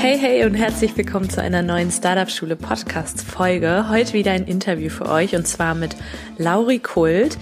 [0.00, 3.86] Hey, hey und herzlich willkommen zu einer neuen Startup Schule Podcast Folge.
[3.88, 5.96] Heute wieder ein Interview für euch und zwar mit
[6.36, 7.36] Lauri Kult.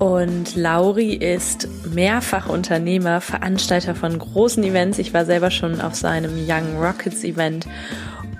[0.00, 4.98] Und Lauri ist mehrfach Unternehmer, Veranstalter von großen Events.
[4.98, 7.68] Ich war selber schon auf seinem Young Rockets Event.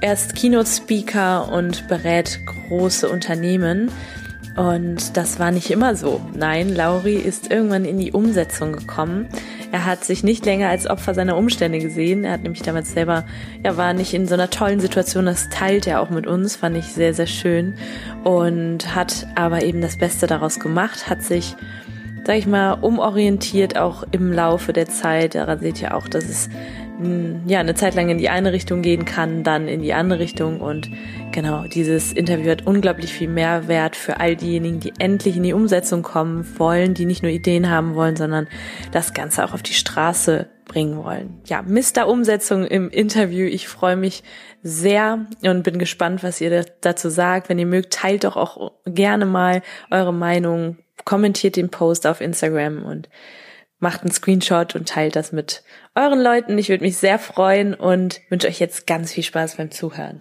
[0.00, 3.88] Er ist Keynote Speaker und berät große Unternehmen.
[4.56, 6.20] Und das war nicht immer so.
[6.32, 9.28] Nein, Lauri ist irgendwann in die Umsetzung gekommen.
[9.72, 12.22] Er hat sich nicht länger als Opfer seiner Umstände gesehen.
[12.22, 13.24] Er hat nämlich damals selber,
[13.64, 15.26] ja, war nicht in so einer tollen Situation.
[15.26, 17.74] Das teilt er auch mit uns, fand ich sehr, sehr schön.
[18.22, 21.56] Und hat aber eben das Beste daraus gemacht, hat sich,
[22.24, 25.34] sag ich mal, umorientiert auch im Laufe der Zeit.
[25.34, 26.48] Daran seht ihr auch, dass es
[27.46, 30.60] ja, eine Zeit lang in die eine Richtung gehen kann, dann in die andere Richtung.
[30.60, 30.90] Und
[31.32, 36.02] genau, dieses Interview hat unglaublich viel Mehrwert für all diejenigen, die endlich in die Umsetzung
[36.02, 38.46] kommen wollen, die nicht nur Ideen haben wollen, sondern
[38.92, 41.40] das Ganze auch auf die Straße bringen wollen.
[41.46, 42.06] Ja, Mr.
[42.06, 43.46] Umsetzung im Interview.
[43.46, 44.22] Ich freue mich
[44.62, 47.48] sehr und bin gespannt, was ihr dazu sagt.
[47.48, 52.84] Wenn ihr mögt, teilt doch auch gerne mal eure Meinung, kommentiert den Post auf Instagram
[52.84, 53.08] und
[53.84, 55.62] macht einen Screenshot und teilt das mit
[55.94, 56.56] euren Leuten.
[56.56, 60.20] Ich würde mich sehr freuen und wünsche euch jetzt ganz viel Spaß beim Zuhören.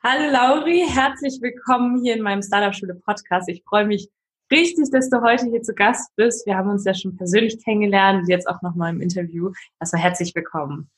[0.00, 3.48] Hallo Lauri, herzlich willkommen hier in meinem Startup Schule Podcast.
[3.48, 4.08] Ich freue mich
[4.50, 6.46] richtig, dass du heute hier zu Gast bist.
[6.46, 9.50] Wir haben uns ja schon persönlich kennengelernt, jetzt auch nochmal im Interview.
[9.80, 10.88] Also herzlich willkommen.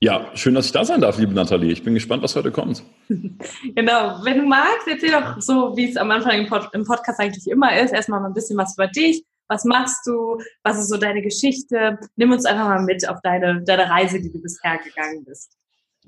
[0.00, 1.72] Ja, schön, dass ich da sein darf, liebe Nathalie.
[1.72, 2.82] Ich bin gespannt, was heute kommt.
[3.08, 4.22] genau.
[4.22, 7.46] Wenn du magst, erzähl doch so, wie es am Anfang im, Pod im Podcast eigentlich
[7.46, 7.94] immer ist.
[7.94, 10.38] Erstmal mal ein bisschen was über dich, was machst du?
[10.62, 11.98] Was ist so deine Geschichte?
[12.16, 15.56] Nimm uns einfach mal mit auf deine, deine Reise, die du bisher gegangen bist.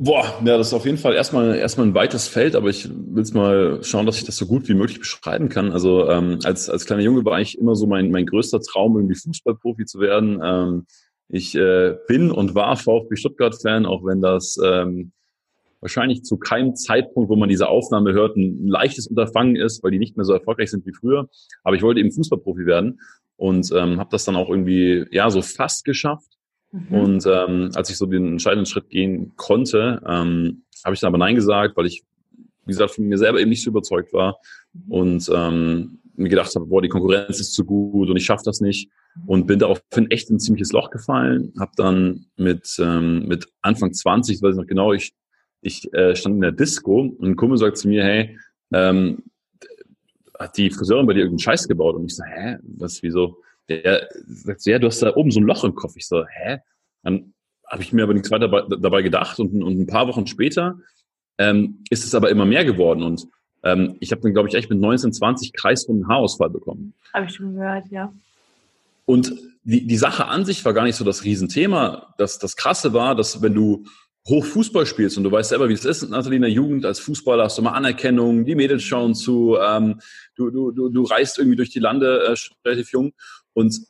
[0.00, 3.22] Boah, ja, das ist auf jeden Fall erstmal erstmal ein weites Feld, aber ich will
[3.22, 5.72] es mal schauen, dass ich das so gut wie möglich beschreiben kann.
[5.72, 9.16] Also ähm, als als kleiner Junge war eigentlich immer so mein mein größter Traum, irgendwie
[9.16, 10.41] Fußballprofi zu werden.
[10.41, 10.87] Ähm,
[11.28, 15.10] ich äh, bin und war VfB Stuttgart-Fan, auch wenn das ähm,
[15.81, 19.99] wahrscheinlich zu keinem Zeitpunkt, wo man diese Aufnahme hört, ein leichtes Unterfangen ist, weil die
[19.99, 21.28] nicht mehr so erfolgreich sind wie früher.
[21.65, 23.00] Aber ich wollte eben Fußballprofi werden
[23.38, 26.37] und ähm, habe das dann auch irgendwie ja so fast geschafft.
[26.72, 26.88] Mhm.
[26.91, 31.19] Und ähm, als ich so den entscheidenden Schritt gehen konnte, ähm, habe ich dann aber
[31.19, 32.03] Nein gesagt, weil ich,
[32.66, 34.38] wie gesagt, von mir selber eben nicht so überzeugt war
[34.72, 34.93] mhm.
[34.93, 38.60] und ähm, mir gedacht habe, boah, die Konkurrenz ist zu gut und ich schaffe das
[38.60, 39.28] nicht mhm.
[39.28, 41.53] und bin daraufhin echt ein ziemliches Loch gefallen.
[41.60, 45.12] Habe dann mit ähm, mit Anfang 20, weiß ich noch genau, ich
[45.60, 48.37] ich äh, stand in der Disco und ein Kumpel sagt zu mir, hey,
[48.72, 49.22] ähm,
[50.38, 51.97] hat die Friseurin bei dir irgendeinen Scheiß gebaut?
[51.97, 53.43] Und ich so, hä, was, wieso?
[53.69, 55.94] Der sagt so, ja, du hast da oben so ein Loch im Kopf.
[55.97, 56.59] Ich so, hä?
[57.03, 57.34] Dann
[57.66, 60.78] habe ich mir aber nichts weiter dabei, gedacht und, und, ein paar Wochen später
[61.37, 63.26] ähm, ist es aber immer mehr geworden und
[63.62, 66.94] ähm, ich habe dann, glaube ich, echt mit 19, 20 kreisrunden Haarausfall bekommen.
[67.12, 68.12] Habe ich schon gehört, ja.
[69.05, 69.34] Und
[69.65, 72.15] die, die Sache an sich war gar nicht so das Riesenthema.
[72.19, 73.84] Das, das Krasse war, dass wenn du
[74.28, 75.16] hoch Fußball spielst.
[75.16, 77.62] Und du weißt selber, wie es ist, Nathalie, in der Jugend als Fußballer hast du
[77.62, 80.00] mal Anerkennung, die Mädels schauen zu, ähm,
[80.36, 83.12] du, du, du, du reist irgendwie durch die Lande äh, relativ jung.
[83.54, 83.80] Und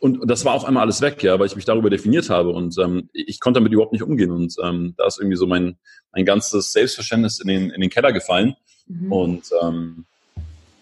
[0.00, 2.50] und das war auf einmal alles weg, ja, weil ich mich darüber definiert habe.
[2.50, 4.30] Und ähm, ich konnte damit überhaupt nicht umgehen.
[4.30, 5.78] Und ähm, da ist irgendwie so mein
[6.12, 8.54] mein ganzes Selbstverständnis in den in den Keller gefallen.
[8.88, 9.12] Mhm.
[9.12, 10.04] und ähm,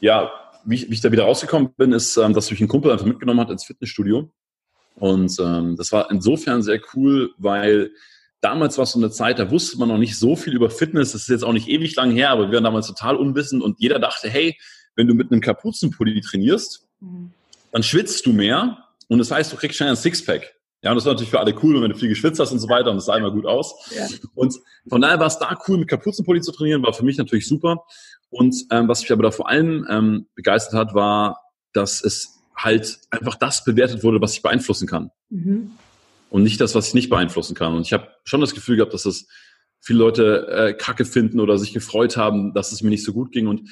[0.00, 0.30] ja,
[0.64, 3.06] wie ich, wie ich da wieder rausgekommen bin, ist, ähm, dass mich ein Kumpel einfach
[3.06, 4.30] mitgenommen hat ins Fitnessstudio.
[4.96, 7.90] Und ähm, das war insofern sehr cool, weil
[8.40, 11.12] damals war es so eine Zeit, da wusste man noch nicht so viel über Fitness.
[11.12, 13.80] Das ist jetzt auch nicht ewig lang her, aber wir waren damals total unwissend und
[13.80, 14.56] jeder dachte, hey,
[14.94, 17.32] wenn du mit einem Kapuzenpulli trainierst, mhm.
[17.72, 20.54] dann schwitzt du mehr und das heißt, du kriegst schnell ein Sixpack.
[20.82, 22.68] Ja, und das war natürlich für alle cool, wenn du viel geschwitzt hast und so
[22.68, 23.74] weiter und das sah immer gut aus.
[23.96, 24.06] Ja.
[24.34, 24.54] Und
[24.88, 27.84] von daher war es da cool, mit Kapuzenpulli zu trainieren, war für mich natürlich super.
[28.30, 31.40] Und ähm, was mich aber da vor allem ähm, begeistert hat, war,
[31.72, 35.10] dass es halt einfach das bewertet wurde, was ich beeinflussen kann.
[35.30, 35.72] Mhm
[36.36, 37.72] und nicht das, was ich nicht beeinflussen kann.
[37.72, 39.26] Und ich habe schon das Gefühl gehabt, dass das
[39.80, 43.32] viele Leute äh, Kacke finden oder sich gefreut haben, dass es mir nicht so gut
[43.32, 43.46] ging.
[43.46, 43.70] Und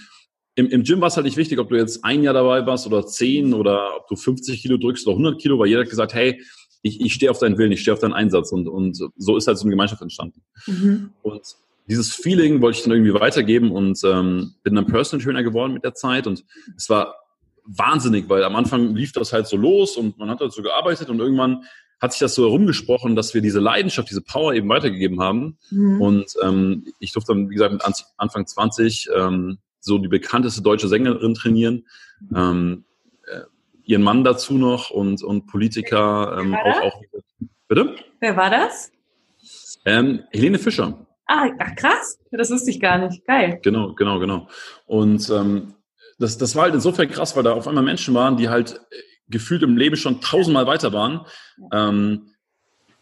[0.55, 2.87] im, im Gym war es halt nicht wichtig, ob du jetzt ein Jahr dabei warst
[2.87, 6.15] oder zehn oder ob du 50 Kilo drückst oder 100 Kilo, weil jeder hat gesagt,
[6.15, 6.43] hey,
[6.81, 8.51] ich, ich stehe auf deinen Willen, ich stehe auf deinen Einsatz.
[8.51, 10.41] Und, und so ist halt so eine Gemeinschaft entstanden.
[10.67, 11.11] Mhm.
[11.21, 11.43] Und
[11.87, 15.85] dieses Feeling wollte ich dann irgendwie weitergeben und ähm, bin dann Personal Trainer geworden mit
[15.85, 16.27] der Zeit.
[16.27, 16.43] Und
[16.79, 17.15] es war
[17.67, 21.11] wahnsinnig, weil am Anfang lief das halt so los und man hat halt so gearbeitet
[21.11, 21.65] und irgendwann
[22.05, 25.59] hat sich das so herumgesprochen, dass wir diese Leidenschaft, diese Power eben weitergegeben haben.
[25.71, 26.01] Mhm.
[26.01, 27.83] Und ähm, ich durfte dann, wie gesagt, mit
[28.17, 31.87] Anfang 20 ähm, so die bekannteste deutsche Sängerin trainieren.
[32.35, 32.85] Ähm,
[33.27, 33.41] äh,
[33.85, 37.03] ihren Mann dazu noch und, und Politiker ähm, auch, auch.
[37.69, 37.97] Bitte?
[38.21, 38.93] Wer war das?
[39.85, 41.07] Ähm, Helene Fischer.
[41.27, 42.19] Ah, ach, krass.
[42.31, 43.25] Das wusste ich gar nicht.
[43.27, 43.61] Geil.
[43.63, 44.49] Genau, genau, genau.
[44.87, 45.75] Und ähm,
[46.19, 48.81] das, das war halt insofern krass, weil da auf einmal Menschen waren, die halt
[49.29, 51.27] gefühlt im Leben schon tausendmal weiter waren,
[51.73, 52.35] ähm,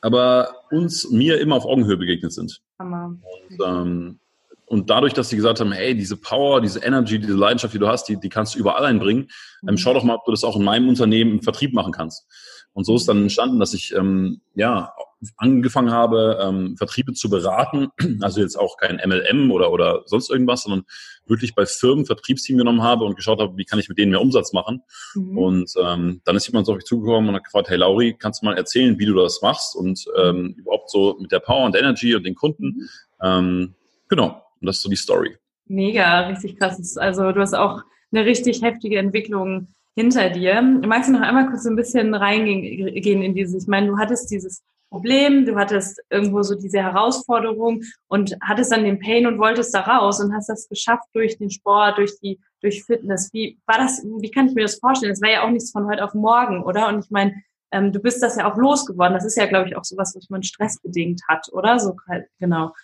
[0.01, 2.61] aber uns, mir immer auf Augenhöhe begegnet sind.
[2.79, 3.17] Hammer.
[3.51, 4.19] Und, ähm,
[4.67, 7.89] und dadurch, dass sie gesagt haben, hey, diese Power, diese Energy, diese Leidenschaft, die du
[7.89, 9.29] hast, die, die kannst du überall einbringen,
[9.63, 9.77] ähm, mhm.
[9.77, 12.27] schau doch mal, ob du das auch in meinem Unternehmen im Vertrieb machen kannst.
[12.73, 14.93] Und so ist dann entstanden, dass ich ähm, ja
[15.37, 17.89] angefangen habe, ähm, Vertriebe zu beraten,
[18.21, 20.85] also jetzt auch kein MLM oder, oder sonst irgendwas, sondern
[21.27, 24.21] wirklich bei Firmen Vertriebsteam genommen habe und geschaut habe, wie kann ich mit denen mehr
[24.21, 24.83] Umsatz machen.
[25.15, 25.39] Mhm.
[25.39, 28.43] Und ähm, dann ist jemand so auf mich zugekommen und hat gefragt, hey Lauri, kannst
[28.43, 31.77] du mal erzählen, wie du das machst und ähm, überhaupt so mit der Power und
[31.77, 32.67] Energy und den Kunden.
[32.67, 32.89] Mhm.
[33.23, 33.75] Ähm,
[34.09, 35.37] genau, und das ist so die Story.
[35.67, 36.97] Mega, richtig krass.
[36.97, 37.83] Also du hast auch
[38.13, 40.61] eine richtig heftige Entwicklung hinter dir.
[40.63, 44.63] Magst du noch einmal kurz ein bisschen reingehen in dieses, ich meine, du hattest dieses
[44.93, 49.81] Problem, du hattest irgendwo so diese Herausforderung und hattest dann den Pain und wolltest da
[49.81, 53.31] raus und hast das geschafft durch den Sport, durch die, durch Fitness.
[53.33, 55.11] Wie war das, wie kann ich mir das vorstellen?
[55.11, 56.89] Das war ja auch nichts von heute auf morgen, oder?
[56.89, 57.35] Und ich meine,
[57.71, 59.15] ähm, du bist das ja auch losgeworden.
[59.15, 61.79] Das ist ja, glaube ich, auch sowas, was man stressbedingt hat, oder?
[61.79, 61.97] So
[62.39, 62.75] genau.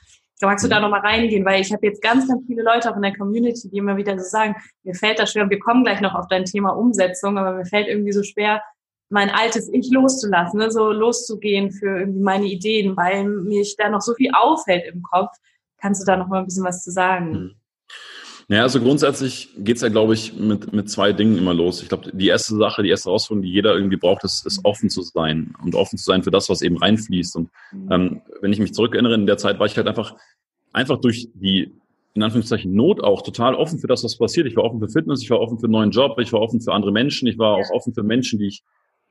[0.40, 1.44] Magst du da nochmal reingehen?
[1.44, 4.18] Weil ich habe jetzt ganz, ganz viele Leute auch in der Community, die immer wieder
[4.18, 7.52] so sagen, mir fällt das schwer, wir kommen gleich noch auf dein Thema Umsetzung, aber
[7.52, 8.62] mir fällt irgendwie so schwer,
[9.10, 10.70] mein altes Ich loszulassen, ne?
[10.70, 15.32] so loszugehen für irgendwie meine Ideen, weil mir da noch so viel aufhält im Kopf.
[15.80, 17.34] Kannst du da noch mal ein bisschen was zu sagen?
[17.34, 17.54] Hm.
[18.50, 21.82] Naja, also grundsätzlich geht's ja, glaube ich, mit, mit zwei Dingen immer los.
[21.82, 24.88] Ich glaube, die erste Sache, die erste Herausforderung, die jeder irgendwie braucht, ist, ist offen
[24.88, 27.36] zu sein und offen zu sein für das, was eben reinfließt.
[27.36, 27.92] Und mhm.
[27.92, 30.16] ähm, wenn ich mich zurückerinnere, in der Zeit war ich halt einfach,
[30.72, 31.74] einfach durch die,
[32.14, 34.46] in Anführungszeichen, Not auch total offen für das, was passiert.
[34.46, 36.62] Ich war offen für Fitness, ich war offen für einen neuen Job, ich war offen
[36.62, 38.62] für andere Menschen, ich war auch offen für Menschen, die ich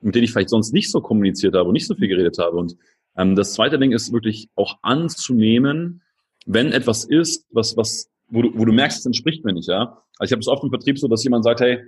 [0.02, 2.58] mit denen ich vielleicht sonst nicht so kommuniziert habe und nicht so viel geredet habe.
[2.58, 2.76] Und
[3.18, 6.02] ähm, das zweite Ding ist wirklich auch anzunehmen,
[6.46, 10.02] wenn etwas ist, was, was, wo du, wo du merkst, es entspricht mir nicht, ja.
[10.18, 11.80] Also ich habe es oft im Vertrieb so, dass jemand sagt, hey,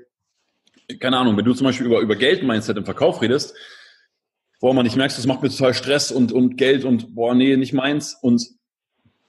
[0.99, 3.55] keine Ahnung, wenn du zum Beispiel über, über Geld-Mindset im Verkauf redest,
[4.59, 7.55] boah, man, ich merkst, das macht mir total Stress und, und Geld und boah, nee,
[7.57, 8.17] nicht meins.
[8.21, 8.45] Und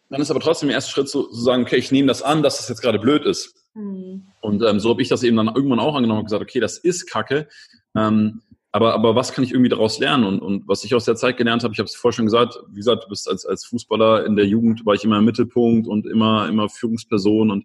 [0.09, 2.43] dann ist aber trotzdem der erste Schritt zu, zu sagen, okay, ich nehme das an,
[2.43, 3.55] dass das jetzt gerade blöd ist.
[3.75, 4.27] Mhm.
[4.41, 6.79] Und ähm, so habe ich das eben dann irgendwann auch angenommen und gesagt, okay, das
[6.79, 7.49] ist Kacke.
[7.95, 10.25] Ähm, aber, aber was kann ich irgendwie daraus lernen?
[10.25, 12.59] Und, und was ich aus der Zeit gelernt habe, ich habe es vorher schon gesagt,
[12.69, 15.89] wie gesagt, du bist als, als Fußballer in der Jugend, war ich immer im Mittelpunkt
[15.89, 17.51] und immer, immer Führungsperson.
[17.51, 17.65] Und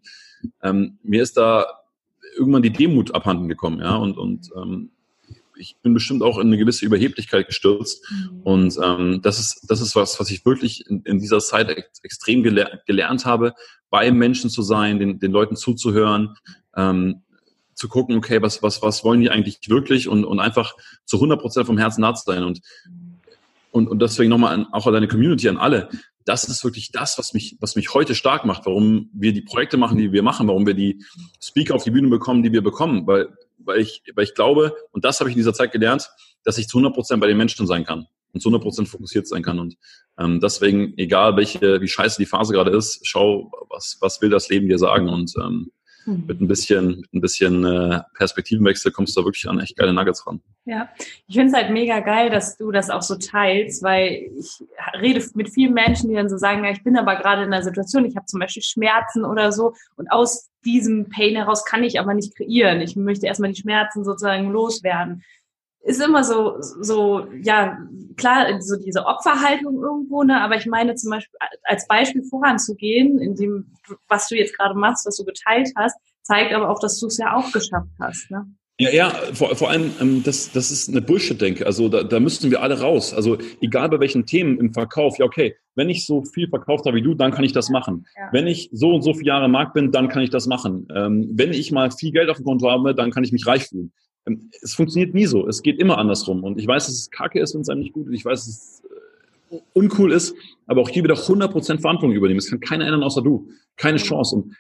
[0.64, 1.68] ähm, mir ist da
[2.38, 3.96] irgendwann die Demut abhanden gekommen, ja.
[3.96, 4.90] Und, und ähm,
[5.58, 8.06] ich bin bestimmt auch in eine gewisse Überheblichkeit gestürzt.
[8.12, 8.42] Mhm.
[8.44, 12.00] Und ähm, das ist das ist was, was ich wirklich in, in dieser Zeit ex
[12.04, 13.54] extrem gele gelernt habe,
[13.90, 16.36] bei Menschen zu sein, den, den Leuten zuzuhören,
[16.76, 17.22] ähm,
[17.76, 20.76] zu gucken, okay, was, was, was wollen die eigentlich wirklich und, und einfach
[21.06, 22.62] zu 100 Prozent vom Herzen nah zu sein und,
[23.72, 25.90] und, und deswegen nochmal an, auch an deine Community, an alle.
[26.24, 29.78] Das ist wirklich das, was mich, was mich heute stark macht, warum wir die Projekte
[29.78, 31.04] machen, die wir machen, warum wir die
[31.44, 33.28] Speaker auf die Bühne bekommen, die wir bekommen, weil,
[33.58, 36.10] weil ich, weil ich glaube, und das habe ich in dieser Zeit gelernt,
[36.44, 39.28] dass ich zu 100 Prozent bei den Menschen sein kann und zu 100 Prozent fokussiert
[39.28, 39.76] sein kann und
[40.18, 44.48] ähm, deswegen, egal welche, wie scheiße die Phase gerade ist, schau, was, was will das
[44.50, 45.72] Leben dir sagen und ähm, hm.
[46.06, 49.94] Mit ein bisschen, mit ein bisschen äh, Perspektivenwechsel kommst du da wirklich an echt geile
[49.94, 50.42] Nuggets ran.
[50.66, 50.90] Ja,
[51.28, 54.64] ich finde es halt mega geil, dass du das auch so teilst, weil ich
[55.00, 57.64] rede mit vielen Menschen, die dann so sagen, ja, ich bin aber gerade in einer
[57.64, 62.00] Situation, ich habe zum Beispiel Schmerzen oder so und aus diesem Pain heraus kann ich
[62.00, 62.82] aber nicht kreieren.
[62.82, 65.24] Ich möchte erstmal die Schmerzen sozusagen loswerden
[65.86, 67.78] ist immer so, so, ja,
[68.18, 73.36] klar, so diese Opferhaltung irgendwo, ne, aber ich meine zum Beispiel als Beispiel voranzugehen, in
[73.36, 73.74] dem,
[74.08, 77.18] was du jetzt gerade machst, was du geteilt hast, zeigt aber auch, dass du es
[77.18, 78.46] ja auch geschafft hast, ne?
[78.78, 81.66] Ja, ja, vor, vor allem, ähm, das, das ist eine Bullshit-Denke.
[81.66, 83.14] Also da, da müssten wir alle raus.
[83.14, 86.98] Also egal bei welchen Themen im Verkauf, ja okay, wenn ich so viel verkauft habe
[86.98, 88.06] wie du, dann kann ich das machen.
[88.18, 88.28] Ja.
[88.34, 90.90] Wenn ich so und so viele Jahre im Markt bin, dann kann ich das machen.
[90.94, 93.68] Ähm, wenn ich mal viel Geld auf dem Konto habe, dann kann ich mich reich
[93.68, 93.94] fühlen.
[94.26, 95.48] Ähm, es funktioniert nie so.
[95.48, 96.44] Es geht immer andersrum.
[96.44, 98.14] Und ich weiß, dass es kacke ist, wenn es einem nicht gut ist.
[98.14, 98.84] Ich weiß, dass es
[99.52, 100.36] äh, uncool ist,
[100.68, 102.40] aber auch hier wieder 100% Verantwortung übernehmen.
[102.40, 103.50] Es kann keiner ändern außer du.
[103.76, 104.36] Keine Chance.
[104.36, 104.56] Und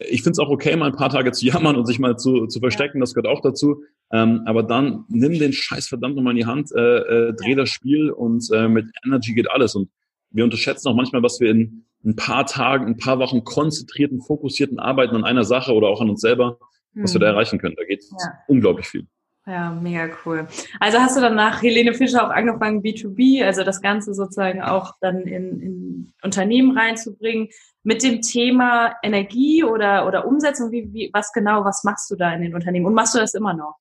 [0.00, 2.46] ich finde es auch okay, mal ein paar Tage zu jammern und sich mal zu,
[2.46, 3.00] zu verstecken.
[3.00, 3.82] Das gehört auch dazu.
[4.10, 7.70] Ähm, aber dann nimm den Scheiß verdammt nochmal in die Hand, äh, äh, dreh das
[7.70, 9.74] Spiel und äh, mit Energy geht alles.
[9.74, 9.90] Und
[10.30, 14.78] wir unterschätzen auch manchmal, was wir in ein paar Tagen, ein paar Wochen konzentrierten, fokussierten
[14.78, 16.58] Arbeiten an einer Sache oder auch an uns selber
[16.94, 17.34] was wir da mhm.
[17.34, 17.74] erreichen können.
[17.76, 18.32] Da geht ja.
[18.46, 19.06] unglaublich viel.
[19.44, 20.46] Ja, mega cool.
[20.78, 24.94] Also hast du dann nach Helene Fischer auch angefangen, B2B, also das Ganze sozusagen auch
[25.00, 27.48] dann in, in Unternehmen reinzubringen,
[27.82, 32.32] mit dem Thema Energie oder, oder Umsetzung, wie, wie, was genau, was machst du da
[32.32, 33.74] in den Unternehmen und machst du das immer noch?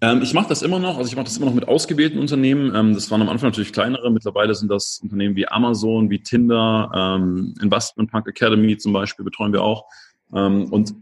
[0.00, 2.72] Ähm, ich mache das immer noch, also ich mache das immer noch mit ausgewählten Unternehmen.
[2.72, 6.92] Ähm, das waren am Anfang natürlich kleinere, mittlerweile sind das Unternehmen wie Amazon, wie Tinder,
[6.94, 9.86] ähm, Investment Punk Academy zum Beispiel betreuen wir auch.
[10.32, 10.94] Ähm, und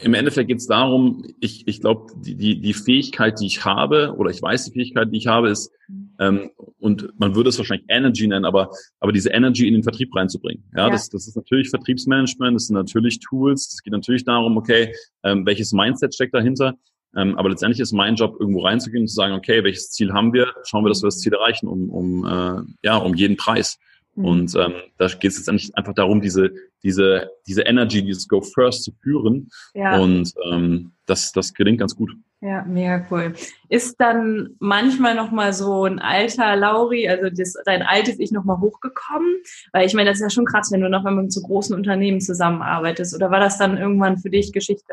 [0.00, 4.14] im Endeffekt geht es darum, ich, ich glaube, die, die, die Fähigkeit, die ich habe,
[4.16, 5.72] oder ich weiß, die Fähigkeit, die ich habe, ist,
[6.18, 8.70] ähm, und man würde es wahrscheinlich Energy nennen, aber,
[9.00, 10.64] aber diese Energy in den Vertrieb reinzubringen.
[10.74, 10.90] Ja, ja.
[10.90, 15.46] Das, das ist natürlich Vertriebsmanagement, das sind natürlich Tools, es geht natürlich darum, okay, ähm,
[15.46, 16.74] welches Mindset steckt dahinter.
[17.16, 20.32] Ähm, aber letztendlich ist mein Job, irgendwo reinzugehen und zu sagen, okay, welches Ziel haben
[20.32, 20.52] wir?
[20.64, 23.78] Schauen wir, dass wir das Ziel erreichen, um, um, äh, ja, um jeden Preis.
[24.14, 24.24] Mhm.
[24.24, 26.50] Und ähm, da geht es jetzt einfach darum, diese,
[26.82, 29.48] diese, diese Energy, dieses Go First zu führen.
[29.74, 29.98] Ja.
[29.98, 32.10] Und ähm, das, das gelingt ganz gut.
[32.40, 33.32] Ja, mega cool.
[33.70, 39.36] Ist dann manchmal nochmal so ein alter Lauri, also das, dein altes Ich nochmal hochgekommen?
[39.72, 41.74] Weil ich meine, das ist ja schon krass, wenn du noch einmal mit so großen
[41.74, 43.14] Unternehmen zusammenarbeitest.
[43.14, 44.92] Oder war das dann irgendwann für dich Geschichte?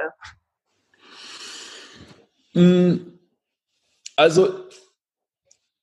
[2.53, 3.19] Hm,
[4.15, 4.53] also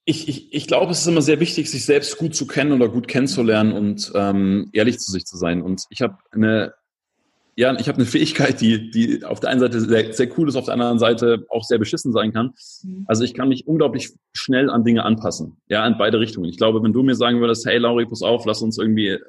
[0.08, 2.88] ich, ich, ich glaube, es ist immer sehr wichtig, sich selbst gut zu kennen oder
[2.88, 5.60] gut kennenzulernen und ähm, ehrlich zu sich zu sein.
[5.60, 6.72] Und ich habe eine,
[7.56, 10.56] ja, ich habe eine Fähigkeit, die, die auf der einen Seite sehr, sehr cool ist,
[10.56, 12.54] auf der anderen Seite auch sehr beschissen sein kann.
[12.82, 13.04] Mhm.
[13.06, 16.48] Also ich kann mich unglaublich schnell an Dinge anpassen, ja, in beide Richtungen.
[16.48, 19.20] Ich glaube, wenn du mir sagen würdest, hey Lauri, pass auf, lass uns irgendwie, äh,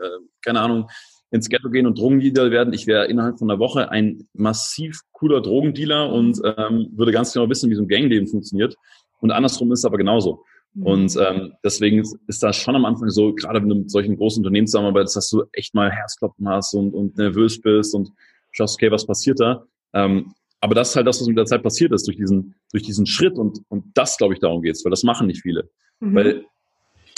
[0.45, 0.89] keine Ahnung,
[1.29, 5.41] ins Ghetto gehen und Drogendealer werden, ich wäre innerhalb von einer Woche ein massiv cooler
[5.41, 8.77] Drogendealer und ähm, würde ganz genau wissen, wie so ein Gangleben funktioniert.
[9.19, 10.45] Und andersrum ist es aber genauso.
[10.73, 10.85] Mhm.
[10.85, 14.43] Und ähm, deswegen ist das schon am Anfang so, gerade wenn du mit solchen großen
[14.43, 18.11] Unternehmen zusammenarbeitest, dass du echt mal Herzklopfen hast und, und nervös bist und
[18.51, 19.63] schaust, okay, was passiert da?
[19.93, 22.83] Ähm, aber das ist halt das, was mit der Zeit passiert ist, durch diesen, durch
[22.83, 25.69] diesen Schritt und, und das, glaube ich, darum geht's, weil das machen nicht viele.
[25.99, 26.15] Mhm.
[26.15, 26.45] Weil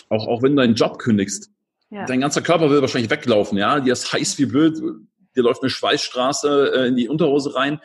[0.09, 1.49] auch, auch wenn du deinen Job kündigst,
[1.89, 2.05] ja.
[2.05, 4.77] dein ganzer Körper will wahrscheinlich weglaufen, ja, dir ist heiß wie blöd,
[5.35, 7.79] dir läuft eine Schweißstraße äh, in die Unterhose rein,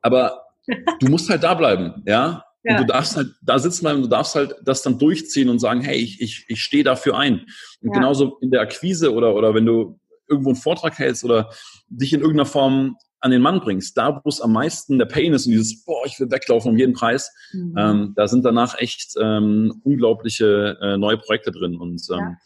[0.00, 0.44] aber
[1.00, 2.74] du musst halt da bleiben, ja, ja.
[2.74, 5.80] Und du darfst halt da sitzen bleiben, du darfst halt das dann durchziehen und sagen,
[5.80, 7.46] hey, ich, ich, ich stehe dafür ein.
[7.80, 7.92] Und ja.
[7.92, 9.98] genauso in der Akquise oder, oder wenn du
[10.28, 11.50] irgendwo einen Vortrag hältst oder
[11.88, 15.34] dich in irgendeiner Form an den Mann bringst, da wo es am meisten der Pain
[15.34, 17.74] ist und dieses, boah, ich will weglaufen um jeden Preis, mhm.
[17.76, 21.76] ähm, da sind danach echt ähm, unglaubliche äh, neue Projekte drin.
[21.76, 22.36] Und ähm, ja.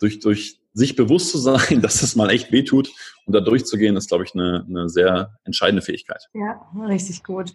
[0.00, 2.90] durch, durch sich bewusst zu sein, dass es mal echt wehtut
[3.26, 6.28] und da durchzugehen, ist, glaube ich, eine, eine sehr entscheidende Fähigkeit.
[6.34, 7.52] Ja, richtig gut.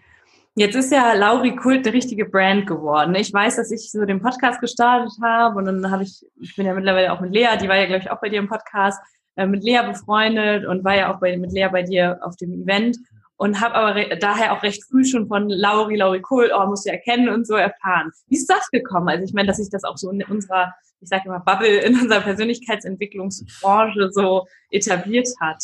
[0.57, 3.13] Jetzt ist ja Lauri Kult eine richtige Brand geworden.
[3.15, 6.65] Ich weiß, dass ich so den Podcast gestartet habe und dann habe ich, ich bin
[6.65, 9.01] ja mittlerweile auch mit Lea, die war ja, glaube ich, auch bei dir im Podcast,
[9.35, 12.53] äh, mit Lea befreundet und war ja auch bei, mit Lea bei dir auf dem
[12.53, 12.97] Event
[13.35, 16.89] und habe aber daher auch recht früh schon von Lauri, Lauri Kult, oh, musst du
[16.89, 18.11] erkennen und so erfahren.
[18.27, 19.09] Wie ist das gekommen?
[19.09, 21.99] Also ich meine, dass sich das auch so in unserer, ich sage immer Bubble, in
[21.99, 25.61] unserer Persönlichkeitsentwicklungsbranche so etabliert hat.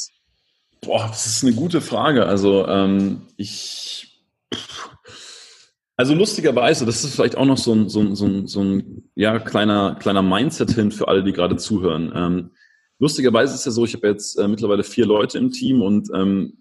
[0.81, 2.25] Boah, das ist eine gute Frage.
[2.25, 4.10] Also ähm, ich
[5.95, 9.03] also lustigerweise, das ist vielleicht auch noch so ein, so ein, so ein, so ein
[9.15, 12.11] ja, kleiner, kleiner Mindset hin für alle, die gerade zuhören.
[12.15, 12.51] Ähm,
[12.99, 16.09] lustigerweise ist es ja so, ich habe jetzt äh, mittlerweile vier Leute im Team und
[16.13, 16.57] ähm,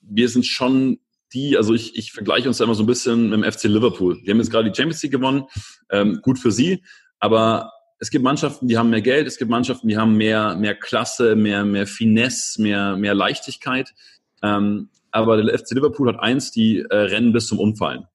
[0.00, 0.98] wir sind schon
[1.32, 4.20] die, also ich, ich vergleiche uns ja immer so ein bisschen mit dem FC Liverpool.
[4.22, 5.44] Die haben jetzt gerade die Champions League gewonnen,
[5.90, 6.82] ähm, gut für sie,
[7.20, 10.74] aber es gibt Mannschaften, die haben mehr Geld, es gibt Mannschaften, die haben mehr, mehr
[10.74, 13.92] Klasse, mehr, mehr Finesse, mehr, mehr Leichtigkeit.
[14.42, 18.06] Ähm, aber der FC Liverpool hat eins, die äh, rennen bis zum Umfallen.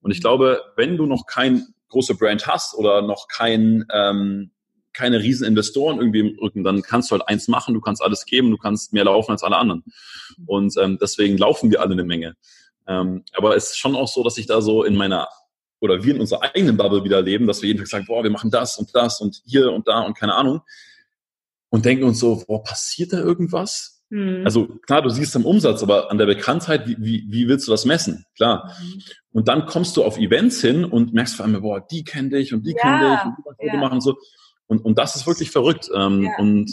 [0.00, 4.50] Und ich glaube, wenn du noch kein große Brand hast oder noch kein, ähm,
[4.92, 8.24] keine riesen Investoren irgendwie im Rücken, dann kannst du halt eins machen, du kannst alles
[8.24, 9.84] geben, du kannst mehr laufen als alle anderen.
[10.46, 12.36] Und ähm, deswegen laufen wir alle eine Menge.
[12.86, 15.28] Ähm, aber es ist schon auch so, dass ich da so in meiner
[15.80, 18.30] oder wir in unserer eigenen Bubble wieder leben, dass wir jeden Tag sagen, boah, wir
[18.30, 20.60] machen das und das und hier und da und keine Ahnung.
[21.70, 23.99] Und denken uns so, boah, passiert da irgendwas?
[24.10, 24.42] Mhm.
[24.44, 27.70] Also klar, du siehst am Umsatz, aber an der Bekanntheit, wie, wie, wie willst du
[27.70, 28.26] das messen?
[28.36, 28.72] Klar.
[28.80, 29.02] Mhm.
[29.32, 32.52] Und dann kommst du auf Events hin und merkst vor allem, boah, die kennt dich
[32.52, 33.80] und die ja, kennt dich und die Foto ja.
[33.80, 34.16] machen und so.
[34.66, 35.88] Und, und das ist wirklich verrückt.
[35.94, 36.36] Ähm, ja.
[36.38, 36.70] Und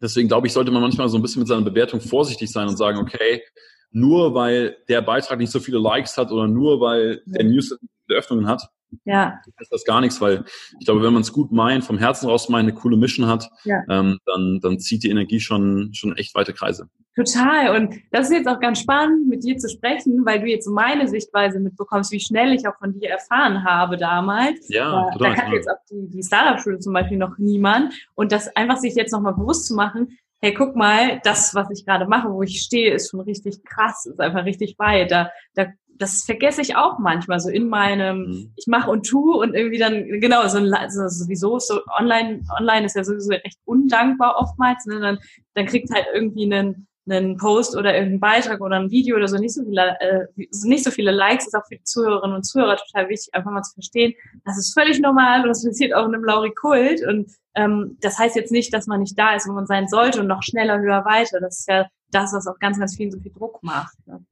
[0.00, 2.76] deswegen glaube ich, sollte man manchmal so ein bisschen mit seiner Bewertung vorsichtig sein und
[2.76, 3.42] sagen, okay,
[3.90, 7.76] nur weil der Beitrag nicht so viele Likes hat oder nur weil der News
[8.08, 8.68] Öffnungen hat,
[9.04, 9.40] ja.
[9.58, 10.44] ist das gar nichts, weil
[10.78, 13.50] ich glaube, wenn man es gut meint, vom Herzen raus meint, eine coole Mission hat,
[13.64, 13.82] ja.
[13.88, 16.88] ähm, dann, dann zieht die Energie schon, schon echt weite Kreise.
[17.16, 17.76] Total.
[17.76, 21.08] Und das ist jetzt auch ganz spannend, mit dir zu sprechen, weil du jetzt meine
[21.08, 24.68] Sichtweise mitbekommst, wie schnell ich auch von dir erfahren habe damals.
[24.68, 25.34] Ja, da, total.
[25.34, 27.92] Da kann jetzt auch die, die Startup-Schule zum Beispiel noch niemand.
[28.14, 31.84] Und das einfach sich jetzt nochmal bewusst zu machen, hey, guck mal, das, was ich
[31.84, 35.10] gerade mache, wo ich stehe, ist schon richtig krass, ist einfach richtig weit.
[35.10, 35.66] Da, da
[36.00, 38.52] das vergesse ich auch manchmal, so in meinem, mhm.
[38.56, 42.96] ich mache und tu und irgendwie dann, genau, so, also sowieso so online, online ist
[42.96, 44.98] ja sowieso recht undankbar oftmals, ne?
[44.98, 45.18] dann,
[45.54, 49.36] dann kriegt halt irgendwie einen, einen Post oder irgendeinen Beitrag oder ein Video oder so
[49.36, 50.26] nicht so viele, äh,
[50.64, 53.62] nicht so viele Likes, ist auch für die Zuhörerinnen und Zuhörer total wichtig, einfach mal
[53.62, 54.14] zu verstehen,
[54.46, 58.36] das ist völlig normal und das passiert auch in einem Lauri-Kult und ähm, das heißt
[58.36, 61.04] jetzt nicht, dass man nicht da ist, wo man sein sollte und noch schneller, höher,
[61.04, 61.40] weiter.
[61.40, 63.94] Das ist ja das, was auch ganz, ganz vielen so viel Druck macht.
[64.06, 64.24] Ne?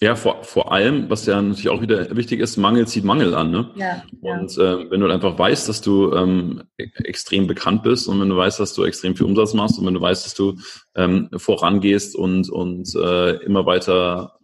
[0.00, 3.50] Ja, vor, vor allem, was ja natürlich auch wieder wichtig ist, Mangel zieht Mangel an.
[3.50, 3.70] Ne?
[3.74, 4.74] Ja, und ja.
[4.74, 8.36] Äh, wenn du einfach weißt, dass du ähm, e-, extrem bekannt bist und wenn du
[8.36, 10.56] weißt, dass du extrem viel Umsatz machst und wenn du weißt, dass du
[10.94, 14.38] ähm, vorangehst und, und äh, immer weiter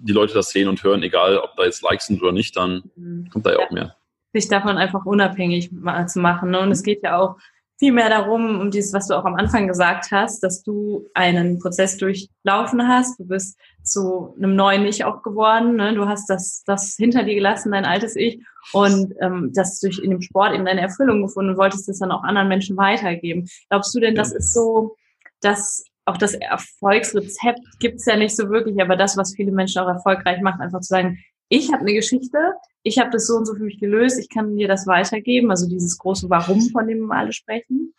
[0.00, 2.90] die Leute das sehen und hören, egal ob da jetzt Likes sind oder nicht, dann
[2.96, 3.28] mhm.
[3.30, 3.96] kommt da ja, ja auch mehr.
[4.32, 5.70] Sich davon einfach unabhängig
[6.06, 6.50] zu machen.
[6.50, 6.60] Ne?
[6.60, 7.36] Und es geht ja auch
[7.80, 11.58] viel mehr darum, um dieses, was du auch am Anfang gesagt hast, dass du einen
[11.58, 13.18] Prozess durchlaufen hast.
[13.18, 15.76] Du bist zu einem neuen Ich auch geworden.
[15.76, 15.94] Ne?
[15.94, 18.38] Du hast das, das hinter dir gelassen, dein altes Ich,
[18.74, 22.12] und ähm, das durch in dem Sport eben deine Erfüllung gefunden und wolltest das dann
[22.12, 23.48] auch anderen Menschen weitergeben.
[23.70, 24.96] Glaubst du denn, das ist so,
[25.40, 29.88] dass auch das Erfolgsrezept gibt's ja nicht so wirklich, aber das, was viele Menschen auch
[29.88, 31.18] erfolgreich macht, einfach zu sagen,
[31.48, 32.38] ich habe eine Geschichte,
[32.82, 35.68] ich habe das so und so für mich gelöst, ich kann dir das weitergeben, also
[35.68, 37.94] dieses große Warum, von dem wir alle sprechen?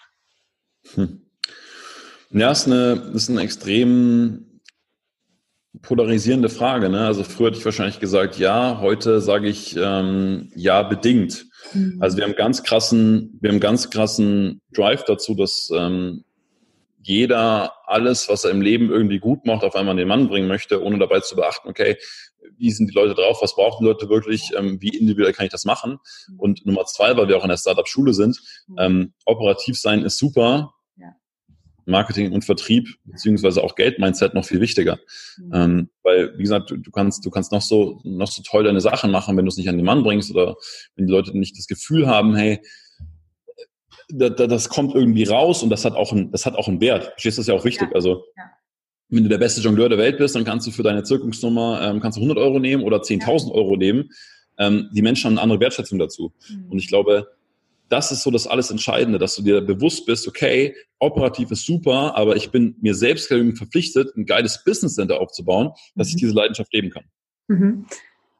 [0.93, 1.21] Hm.
[2.31, 4.45] Ja, ist eine, ist eine extrem
[5.81, 6.89] polarisierende Frage.
[6.89, 7.05] Ne?
[7.05, 11.45] Also früher hätte ich wahrscheinlich gesagt, ja, heute sage ich ähm, ja bedingt.
[11.73, 11.97] Mhm.
[12.00, 16.23] Also wir haben ganz krassen, wir haben ganz krassen Drive dazu, dass ähm,
[17.01, 20.47] jeder alles, was er im Leben irgendwie gut macht, auf einmal an den Mann bringen
[20.47, 21.97] möchte, ohne dabei zu beachten, okay,
[22.61, 25.51] wie sind die Leute drauf, was brauchen die Leute wirklich, ähm, wie individuell kann ich
[25.51, 25.99] das machen?
[26.29, 26.39] Mhm.
[26.39, 28.75] Und Nummer zwei, weil wir auch in der Startup-Schule sind, mhm.
[28.79, 30.73] ähm, operativ sein ist super,
[31.85, 34.99] Marketing und Vertrieb beziehungsweise auch Geld-Mindset noch viel wichtiger.
[35.37, 35.51] Mhm.
[35.53, 38.81] Ähm, weil, wie gesagt, du, du, kannst, du kannst noch so, noch so toll deine
[38.81, 40.55] Sachen machen, wenn du es nicht an den Mann bringst oder
[40.95, 42.59] wenn die Leute nicht das Gefühl haben, hey,
[44.09, 47.05] das kommt irgendwie raus und das hat auch ein, das hat auch einen Wert.
[47.05, 47.87] Verstehst du, das ist ja auch wichtig.
[47.89, 47.95] Ja.
[47.95, 48.43] Also, ja.
[49.11, 52.00] Wenn du der beste Jongleur der Welt bist, dann kannst du für deine Zirkungsnummer, ähm,
[52.00, 53.53] kannst du 100 Euro nehmen oder 10.000 ja.
[53.53, 54.09] Euro nehmen.
[54.57, 56.33] Ähm, die Menschen haben eine andere Wertschätzung dazu.
[56.50, 56.71] Mhm.
[56.71, 57.27] Und ich glaube,
[57.89, 62.15] das ist so das alles Entscheidende, dass du dir bewusst bist, okay, operativ ist super,
[62.15, 66.19] aber ich bin mir selbst verpflichtet, ein geiles Business Center aufzubauen, dass ich mhm.
[66.19, 67.03] diese Leidenschaft leben kann.
[67.50, 67.85] Mhm.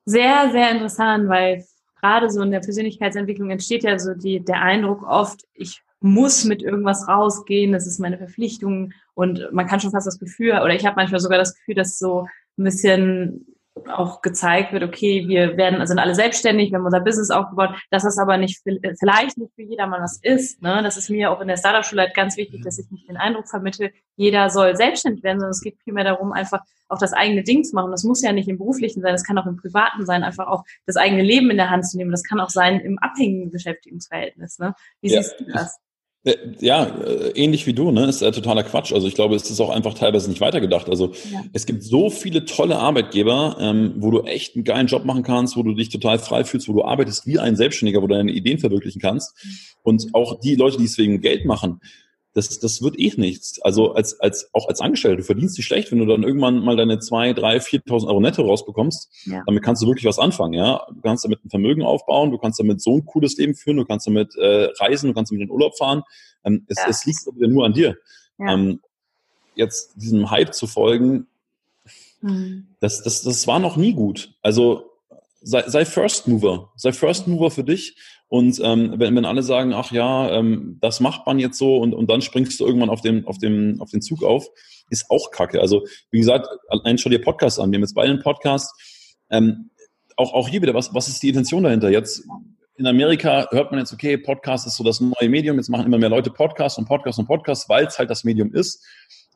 [0.06, 1.66] Sehr, sehr interessant, weil
[2.00, 6.64] gerade so in der Persönlichkeitsentwicklung entsteht ja so die, der Eindruck oft, ich muss mit
[6.64, 10.86] irgendwas rausgehen, das ist meine Verpflichtung und man kann schon fast das Gefühl, oder ich
[10.86, 13.46] habe manchmal sogar das Gefühl, dass so ein bisschen
[13.88, 18.04] auch gezeigt wird, okay, wir werden, sind alle selbstständig, wir haben unser Business aufgebaut, dass
[18.04, 20.62] das aber nicht, vielleicht nicht für jedermann was ist.
[20.62, 20.82] Ne?
[20.84, 23.48] Das ist mir auch in der Startup-Schule halt ganz wichtig, dass ich nicht den Eindruck
[23.48, 27.64] vermittle, jeder soll selbstständig werden, sondern es geht vielmehr darum, einfach auch das eigene Ding
[27.64, 27.92] zu machen.
[27.92, 30.64] Das muss ja nicht im Beruflichen sein, das kann auch im Privaten sein, einfach auch
[30.86, 32.12] das eigene Leben in der Hand zu nehmen.
[32.12, 34.60] Das kann auch sein im abhängigen Beschäftigungsverhältnis.
[34.60, 34.76] Ne?
[35.00, 35.22] Wie ja.
[35.22, 35.80] siehst du das?
[36.24, 38.06] Äh, ja, äh, ähnlich wie du, ne?
[38.06, 38.94] Ist äh, totaler Quatsch.
[38.94, 40.88] Also ich glaube, es ist auch einfach teilweise nicht weitergedacht.
[40.88, 41.44] Also ja.
[41.54, 45.58] es gibt so viele tolle Arbeitgeber, ähm, wo du echt einen geilen Job machen kannst,
[45.58, 48.32] wo du dich total frei fühlst, wo du arbeitest wie ein Selbstständiger, wo du deine
[48.32, 49.34] Ideen verwirklichen kannst.
[49.44, 49.50] Mhm.
[49.84, 51.82] Und auch die Leute, die es wegen Geld machen,
[52.34, 53.62] das, das wird eh nichts.
[53.62, 56.78] Also als, als, auch als Angestellter, du verdienst dich schlecht, wenn du dann irgendwann mal
[56.78, 59.10] deine zwei, drei, viertausend Euro netto rausbekommst.
[59.26, 59.44] Ja.
[59.46, 60.86] Damit kannst du wirklich was anfangen, ja.
[60.94, 63.86] Du kannst damit ein Vermögen aufbauen, du kannst damit so ein cooles Leben führen, du
[63.86, 66.04] kannst damit äh, reisen, du kannst damit in den Urlaub fahren.
[66.46, 66.88] Ähm, es, ja.
[66.88, 67.98] es liegt nur an dir.
[68.40, 68.54] Ja.
[68.54, 68.80] Ähm,
[69.56, 71.28] jetzt diesem Hype zu folgen,
[72.22, 72.68] mhm.
[72.80, 74.34] das, das, das war noch nie gut.
[74.42, 74.91] Also
[75.42, 79.74] sei, sei First Mover, sei First Mover für dich und ähm, wenn, wenn alle sagen,
[79.74, 83.02] ach ja, ähm, das macht man jetzt so und, und dann springst du irgendwann auf
[83.02, 84.48] den, auf, dem, auf den Zug auf,
[84.90, 85.60] ist auch kacke.
[85.60, 87.72] Also wie gesagt, allein schau dir Podcast an.
[87.72, 88.72] Wir haben jetzt beide einen Podcast.
[89.30, 89.72] Ähm,
[90.16, 91.90] auch, auch hier wieder, was, was ist die Intention dahinter?
[91.90, 92.24] Jetzt
[92.78, 95.98] in Amerika hört man jetzt, okay, Podcast ist so das neue Medium, jetzt machen immer
[95.98, 98.84] mehr Leute Podcast und Podcast und Podcast, weil es halt das Medium ist.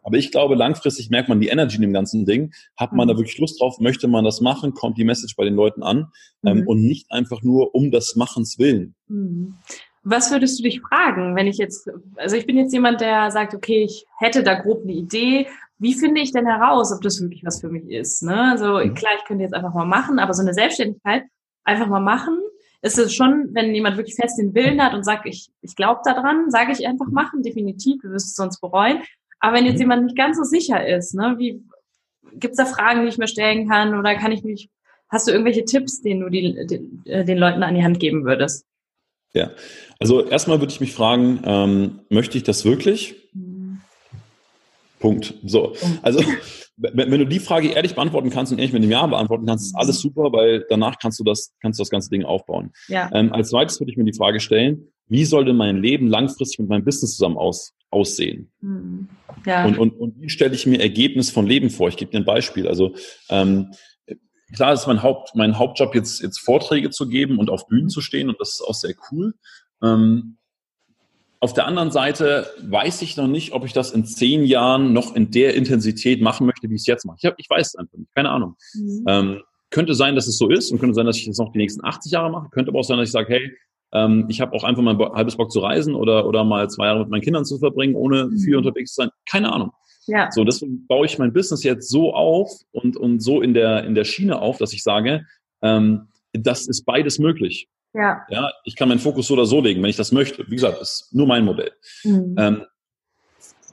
[0.05, 2.53] Aber ich glaube, langfristig merkt man die Energy in dem ganzen Ding.
[2.77, 3.17] Hat man da mhm.
[3.17, 3.79] wirklich Lust drauf?
[3.79, 4.75] Möchte man das machen?
[4.75, 6.11] Kommt die Message bei den Leuten an?
[6.45, 6.67] Ähm, mhm.
[6.67, 8.93] und nicht einfach nur um das Machens willen.
[9.07, 9.55] Mhm.
[10.03, 13.55] Was würdest du dich fragen, wenn ich jetzt, also ich bin jetzt jemand, der sagt,
[13.55, 15.47] okay, ich hätte da grob eine Idee.
[15.79, 18.21] Wie finde ich denn heraus, ob das wirklich was für mich ist?
[18.21, 18.51] Ne?
[18.51, 18.93] Also mhm.
[18.93, 21.23] klar, ich könnte jetzt einfach mal machen, aber so eine Selbstständigkeit
[21.63, 22.37] einfach mal machen,
[22.83, 26.01] ist es schon, wenn jemand wirklich fest den Willen hat und sagt, ich, ich glaube
[26.05, 29.01] daran, sage ich einfach machen, definitiv, du wirst es sonst bereuen.
[29.45, 29.81] Aber wenn jetzt mhm.
[29.81, 31.61] jemand nicht ganz so sicher ist, ne, wie
[32.33, 34.69] gibt's da Fragen, die ich mir stellen kann oder kann ich mich,
[35.07, 38.25] hast du irgendwelche Tipps, den du die, den, äh, den Leuten an die Hand geben
[38.25, 38.65] würdest?
[39.35, 39.51] Ja,
[39.99, 43.29] also erstmal würde ich mich fragen, ähm, möchte ich das wirklich?
[43.33, 43.81] Mhm.
[44.99, 45.35] Punkt.
[45.45, 45.75] So.
[46.01, 46.23] Also,
[46.77, 49.67] wenn, wenn, du die Frage ehrlich beantworten kannst und ehrlich mit dem Ja beantworten kannst,
[49.67, 52.71] ist alles super, weil danach kannst du das, kannst du das ganze Ding aufbauen.
[52.87, 53.11] Ja.
[53.13, 56.59] Ähm, als zweites würde ich mir die Frage stellen, wie soll denn mein Leben langfristig
[56.59, 58.51] mit meinem Business zusammen aus, aussehen?
[58.61, 59.09] Mhm.
[59.45, 59.65] Ja.
[59.65, 61.89] Und, und, und wie stelle ich mir Ergebnis von Leben vor?
[61.89, 62.67] Ich gebe dir ein Beispiel.
[62.67, 62.95] Also,
[63.29, 63.71] ähm,
[64.53, 68.01] klar ist mein Haupt, mein Hauptjob jetzt, jetzt Vorträge zu geben und auf Bühnen zu
[68.01, 69.33] stehen und das ist auch sehr cool.
[69.83, 70.37] Ähm,
[71.39, 75.15] auf der anderen Seite weiß ich noch nicht, ob ich das in zehn Jahren noch
[75.15, 77.17] in der Intensität machen möchte, wie ich es jetzt mache.
[77.19, 78.55] Ich, hab, ich weiß es einfach nicht, keine Ahnung.
[78.73, 79.05] Mhm.
[79.07, 81.57] Ähm, könnte sein, dass es so ist und könnte sein, dass ich das noch die
[81.57, 82.49] nächsten 80 Jahre mache.
[82.49, 83.51] Könnte aber auch sein, dass ich sage, hey,
[83.95, 86.87] ähm, ich habe auch einfach mal ein halbes Bock zu reisen oder, oder mal zwei
[86.87, 88.37] Jahre mit meinen Kindern zu verbringen, ohne mhm.
[88.37, 89.09] viel unterwegs zu sein.
[89.29, 89.71] Keine Ahnung.
[90.05, 90.29] Ja.
[90.31, 93.95] So, deswegen baue ich mein Business jetzt so auf und, und so in der, in
[93.95, 95.25] der Schiene auf, dass ich sage,
[95.61, 97.69] ähm, das ist beides möglich.
[97.93, 98.23] Ja.
[98.29, 98.51] ja.
[98.65, 100.45] Ich kann meinen Fokus so oder so legen, wenn ich das möchte.
[100.49, 101.71] Wie gesagt, ist nur mein Modell.
[102.03, 102.35] Mhm.
[102.37, 102.61] Ähm,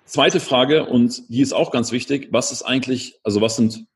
[0.05, 3.87] zweite Frage, und die ist auch ganz wichtig, was ist eigentlich, also was sind,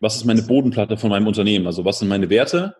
[0.00, 1.66] was ist meine Bodenplatte von meinem Unternehmen?
[1.66, 2.74] Also was sind meine Werte?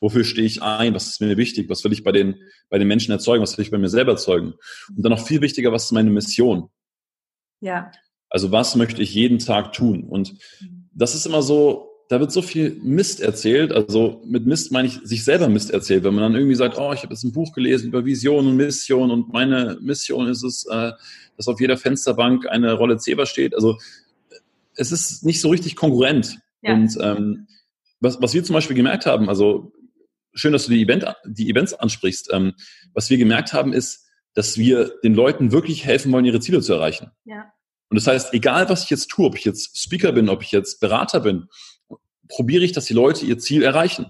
[0.00, 0.94] Wofür stehe ich ein?
[0.94, 1.70] Was ist mir wichtig?
[1.70, 2.36] Was will ich bei den,
[2.68, 3.42] bei den Menschen erzeugen?
[3.42, 4.54] Was will ich bei mir selber erzeugen?
[4.94, 6.68] Und dann noch viel wichtiger, was ist meine Mission?
[7.60, 7.90] Ja.
[8.28, 10.04] Also was möchte ich jeden Tag tun?
[10.04, 10.88] Und mhm.
[10.92, 13.72] das ist immer so, da wird so viel Mist erzählt.
[13.72, 16.04] Also mit Mist meine ich sich selber Mist erzählt.
[16.04, 18.56] Wenn man dann irgendwie sagt, oh, ich habe jetzt ein Buch gelesen über Vision und
[18.56, 20.92] Mission und meine Mission ist es, äh,
[21.36, 23.54] dass auf jeder Fensterbank eine Rolle Zebra steht.
[23.54, 23.78] Also
[24.76, 26.38] es ist nicht so richtig konkurrent.
[26.62, 26.74] Ja.
[26.74, 27.46] Und ähm,
[28.00, 29.72] was, was wir zum Beispiel gemerkt haben, also
[30.34, 32.30] schön, dass du die, Event, die Events ansprichst.
[32.32, 32.54] Ähm,
[32.92, 36.72] was wir gemerkt haben, ist, dass wir den Leuten wirklich helfen wollen, ihre Ziele zu
[36.72, 37.10] erreichen.
[37.24, 37.52] Ja.
[37.88, 40.50] Und das heißt, egal was ich jetzt tue, ob ich jetzt Speaker bin, ob ich
[40.50, 41.46] jetzt Berater bin,
[42.28, 44.06] probiere ich, dass die Leute ihr Ziel erreichen.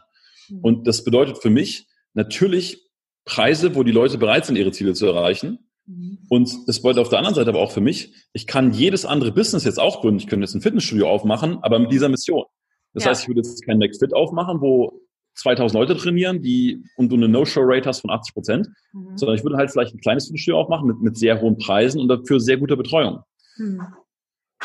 [0.49, 0.61] Mhm.
[0.61, 2.83] Und das bedeutet für mich natürlich
[3.25, 5.59] Preise, wo die Leute bereit sind, ihre Ziele zu erreichen.
[5.87, 6.19] Mhm.
[6.29, 9.33] Und das bedeutet auf der anderen Seite aber auch für mich, ich kann jedes andere
[9.33, 10.21] Business jetzt auch gründen.
[10.21, 12.45] Ich könnte jetzt ein Fitnessstudio aufmachen, aber mit dieser Mission.
[12.93, 13.11] Das ja.
[13.11, 15.01] heißt, ich würde jetzt kein Next Fit aufmachen, wo
[15.35, 19.17] 2000 Leute trainieren, die und du eine No-Show-Rate hast von 80 Prozent, mhm.
[19.17, 22.09] sondern ich würde halt vielleicht ein kleines Fitnessstudio aufmachen mit, mit sehr hohen Preisen und
[22.09, 23.21] dafür sehr guter Betreuung.
[23.57, 23.81] Mhm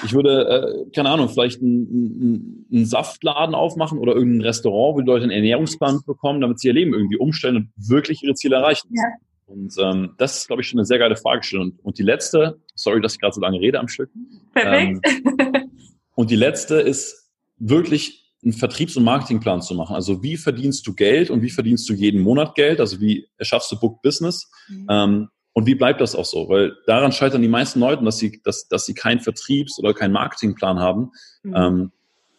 [0.04, 5.08] ich würde, äh, keine Ahnung, vielleicht einen, einen Saftladen aufmachen oder irgendein Restaurant, wo die
[5.08, 8.90] Leute einen Ernährungsplan bekommen, damit sie ihr Leben irgendwie umstellen und wirklich ihre Ziele erreichen.
[8.92, 9.04] Ja.
[9.48, 11.72] Und ähm, das ist, glaube ich, schon eine sehr geile Fragestellung.
[11.72, 14.10] Und, und die letzte, sorry, dass ich gerade so lange rede am Stück.
[14.54, 15.06] Perfekt.
[15.08, 15.70] Ähm,
[16.16, 19.96] und die letzte ist wirklich einen Vertriebs- und Marketingplan zu machen.
[19.96, 22.80] Also wie verdienst du Geld und wie verdienst du jeden Monat Geld?
[22.80, 24.50] Also wie erschaffst du Book Business?
[24.68, 24.88] Mhm.
[24.90, 26.48] Ähm, und wie bleibt das auch so?
[26.48, 30.14] Weil daran scheitern die meisten Leute, dass sie, dass, dass sie keinen Vertriebs- oder keinen
[30.14, 31.12] Marketingplan haben.
[31.44, 31.54] Mhm.
[31.56, 31.92] Ähm,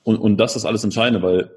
[0.05, 1.51] und, und das ist alles Entscheidende, weil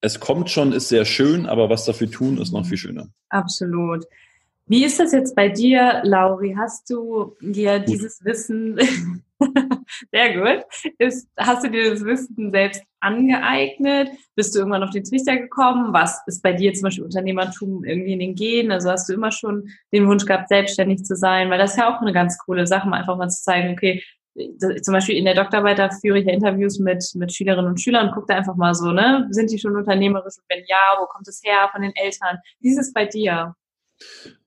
[0.00, 3.08] es kommt schon, ist sehr schön, aber was dafür tun, ist noch viel schöner.
[3.28, 4.04] Absolut.
[4.66, 6.54] Wie ist das jetzt bei dir, Lauri?
[6.58, 7.88] Hast du dir Gut.
[7.88, 8.78] dieses Wissen
[10.12, 10.64] Sehr gut.
[10.98, 14.10] Ist, hast du dir das Wissen selbst angeeignet?
[14.34, 15.92] Bist du irgendwann auf den Trichter gekommen?
[15.92, 18.72] Was ist bei dir zum Beispiel Unternehmertum irgendwie in den Genen?
[18.72, 21.50] Also hast du immer schon den Wunsch gehabt, selbstständig zu sein?
[21.50, 24.02] Weil das ist ja auch eine ganz coole Sache, mal einfach mal zu zeigen, okay,
[24.58, 28.08] zum Beispiel in der Doktorarbeit, da führe ich ja Interviews mit, mit Schülerinnen und Schülern
[28.08, 29.26] und gucke da einfach mal so, ne?
[29.30, 30.38] Sind die schon unternehmerisch?
[30.38, 32.38] Und wenn ja, wo kommt es her von den Eltern?
[32.60, 33.54] Wie ist es bei dir?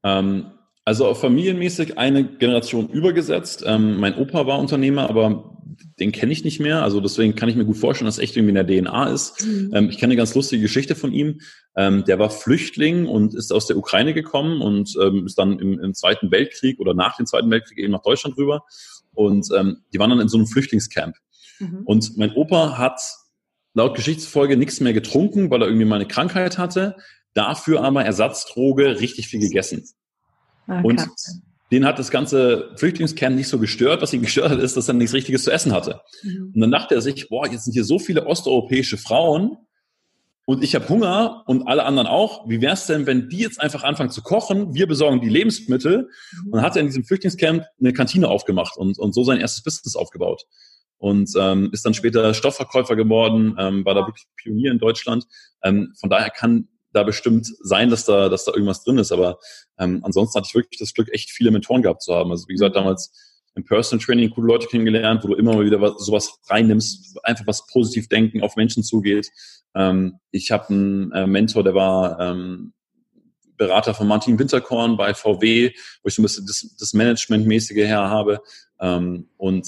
[0.05, 0.51] Ähm,
[0.85, 3.63] also familienmäßig eine Generation übergesetzt.
[3.65, 5.55] Ähm, mein Opa war Unternehmer, aber
[5.99, 6.83] den kenne ich nicht mehr.
[6.83, 9.45] Also deswegen kann ich mir gut vorstellen, dass es echt irgendwie in der DNA ist.
[9.45, 9.71] Mhm.
[9.73, 11.41] Ähm, ich kenne eine ganz lustige Geschichte von ihm.
[11.75, 15.79] Ähm, der war Flüchtling und ist aus der Ukraine gekommen und ähm, ist dann im,
[15.79, 18.63] im, Zweiten Weltkrieg oder nach dem Zweiten Weltkrieg eben nach Deutschland rüber.
[19.13, 21.15] Und ähm, die waren dann in so einem Flüchtlingscamp.
[21.59, 21.81] Mhm.
[21.85, 23.01] Und mein Opa hat
[23.73, 26.95] laut Geschichtsfolge nichts mehr getrunken, weil er irgendwie mal eine Krankheit hatte.
[27.35, 29.87] Dafür aber Ersatzdroge richtig viel gegessen.
[30.67, 31.07] Ah, und
[31.71, 34.01] den hat das ganze Flüchtlingskern nicht so gestört.
[34.01, 36.01] Was ihn gestört hat, ist, dass er nichts Richtiges zu essen hatte.
[36.23, 36.51] Mhm.
[36.55, 39.57] Und dann dachte er sich, boah, jetzt sind hier so viele osteuropäische Frauen
[40.45, 42.47] und ich habe Hunger und alle anderen auch.
[42.47, 44.75] Wie wäre es denn, wenn die jetzt einfach anfangen zu kochen?
[44.75, 46.03] Wir besorgen die Lebensmittel.
[46.03, 46.45] Mhm.
[46.45, 49.63] Und dann hat er in diesem Flüchtlingscamp eine Kantine aufgemacht und, und so sein erstes
[49.63, 50.43] Business aufgebaut.
[50.97, 55.25] Und ähm, ist dann später Stoffverkäufer geworden, ähm, war da wirklich Pionier in Deutschland.
[55.63, 59.11] Ähm, von daher kann da bestimmt sein, dass da, dass da irgendwas drin ist.
[59.11, 59.37] Aber
[59.77, 62.31] ähm, ansonsten hatte ich wirklich das Glück, echt viele Mentoren gehabt zu haben.
[62.31, 62.79] Also wie gesagt, mhm.
[62.79, 63.11] damals
[63.55, 67.47] im Personal Training coole Leute kennengelernt, wo du immer mal wieder was, sowas reinnimmst, einfach
[67.47, 69.29] was positiv denken, auf Menschen zugeht.
[69.75, 72.73] Ähm, ich habe einen äh, Mentor, der war ähm,
[73.57, 75.71] Berater von Martin Winterkorn bei VW,
[76.03, 78.41] wo ich so ein bisschen das, das Managementmäßige her habe.
[78.79, 79.67] Ähm, und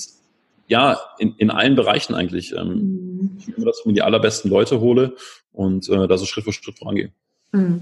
[0.68, 2.54] ja, in, in allen Bereichen eigentlich.
[2.54, 3.38] Ähm, mhm.
[3.40, 5.16] Ich will immer, dass ich mir die allerbesten Leute hole
[5.52, 7.12] und äh, da so Schritt für Schritt vorangehe.
[7.54, 7.82] Hm.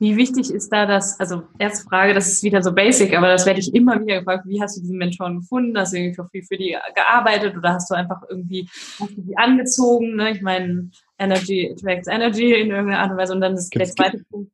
[0.00, 3.46] Wie wichtig ist da das, also erste Frage, das ist wieder so basic, aber das
[3.46, 5.78] werde ich immer wieder gefragt, wie hast du diesen Mentoren gefunden?
[5.78, 8.68] Hast du irgendwie viel für die gearbeitet oder hast du einfach irgendwie
[8.98, 10.16] hast du die angezogen?
[10.16, 10.32] Ne?
[10.32, 14.18] Ich meine, Energy attracts Energy in irgendeiner Art und Weise und dann ist der zweite
[14.28, 14.50] Punkt.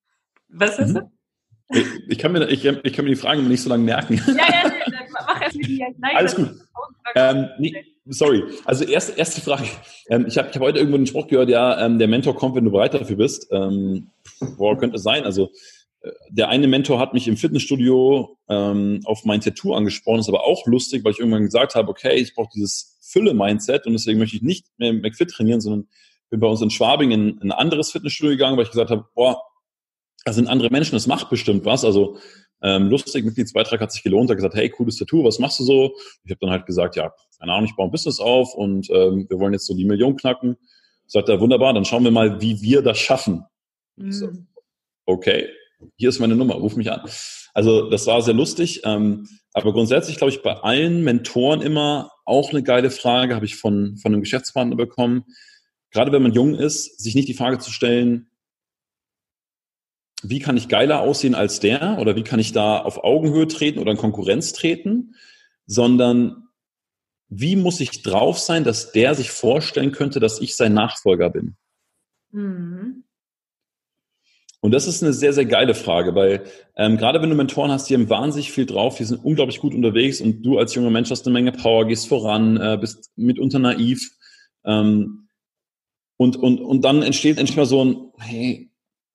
[0.51, 0.95] Was ist mhm.
[0.95, 1.05] das?
[2.09, 4.21] Ich kann, mir, ich, ich kann mir die Fragen nicht so lange merken.
[4.27, 4.73] Ja, ja,
[6.03, 6.51] Alles gut.
[7.15, 7.75] Ähm, nee,
[8.07, 8.45] sorry.
[8.65, 9.65] Also erste, erste Frage.
[10.09, 12.55] Ähm, ich habe ich hab heute irgendwo den Spruch gehört, ja, ähm, der Mentor kommt,
[12.55, 13.49] wenn du bereit dafür bist.
[13.51, 14.11] Ähm,
[14.57, 15.25] boah, könnte es sein.
[15.25, 15.51] Also
[16.03, 20.19] äh, der eine Mentor hat mich im Fitnessstudio ähm, auf mein Tattoo angesprochen.
[20.19, 23.87] Das ist aber auch lustig, weil ich irgendwann gesagt habe, okay, ich brauche dieses Fülle-Mindset
[23.87, 25.89] und deswegen möchte ich nicht mehr McFit trainieren, sondern
[26.31, 29.05] bin bei uns in Schwabing in, in ein anderes Fitnessstudio gegangen, weil ich gesagt habe,
[29.15, 29.43] boah,
[30.25, 31.85] da sind andere Menschen, das macht bestimmt was.
[31.85, 32.19] Also
[32.63, 35.95] ähm, lustig, Mitgliedsbeitrag hat sich gelohnt, hat gesagt, hey, cooles Tattoo, was machst du so?
[36.25, 39.27] Ich habe dann halt gesagt, ja, keine Ahnung, ich baue ein Business auf und ähm,
[39.29, 40.57] wir wollen jetzt so die Million knacken.
[41.07, 43.45] Sagt er, wunderbar, dann schauen wir mal, wie wir das schaffen.
[43.97, 44.13] Mhm.
[44.13, 44.29] So,
[45.07, 45.49] okay,
[45.97, 47.01] hier ist meine Nummer, ruf mich an.
[47.55, 52.51] Also das war sehr lustig, ähm, aber grundsätzlich glaube ich bei allen Mentoren immer auch
[52.51, 55.25] eine geile Frage, habe ich von, von einem Geschäftspartner bekommen.
[55.91, 58.30] Gerade wenn man jung ist, sich nicht die Frage zu stellen,
[60.23, 63.79] wie kann ich geiler aussehen als der oder wie kann ich da auf Augenhöhe treten
[63.79, 65.15] oder in Konkurrenz treten,
[65.67, 66.49] sondern
[67.29, 71.57] wie muss ich drauf sein, dass der sich vorstellen könnte, dass ich sein Nachfolger bin?
[72.33, 73.05] Mhm.
[74.63, 76.45] Und das ist eine sehr, sehr geile Frage, weil
[76.77, 79.75] ähm, gerade wenn du Mentoren hast, die haben wahnsinnig viel drauf, die sind unglaublich gut
[79.75, 83.59] unterwegs und du als junger Mensch hast eine Menge Power, gehst voran, äh, bist mitunter
[83.59, 84.11] naiv.
[84.65, 85.29] Ähm,
[86.19, 88.70] und, und, und dann entsteht endlich mal so ein, hey,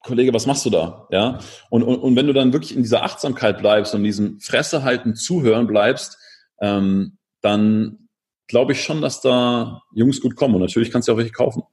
[0.06, 1.08] Kollege, was machst du da?
[1.12, 1.40] Ja.
[1.70, 5.16] Und, und, und wenn du dann wirklich in dieser Achtsamkeit bleibst und diesem Fresse halten,
[5.16, 6.18] zuhören bleibst,
[6.62, 8.08] ähm, dann
[8.48, 10.56] glaube ich schon, dass da Jungs gut kommen.
[10.56, 11.64] Und natürlich kannst du auch welche kaufen.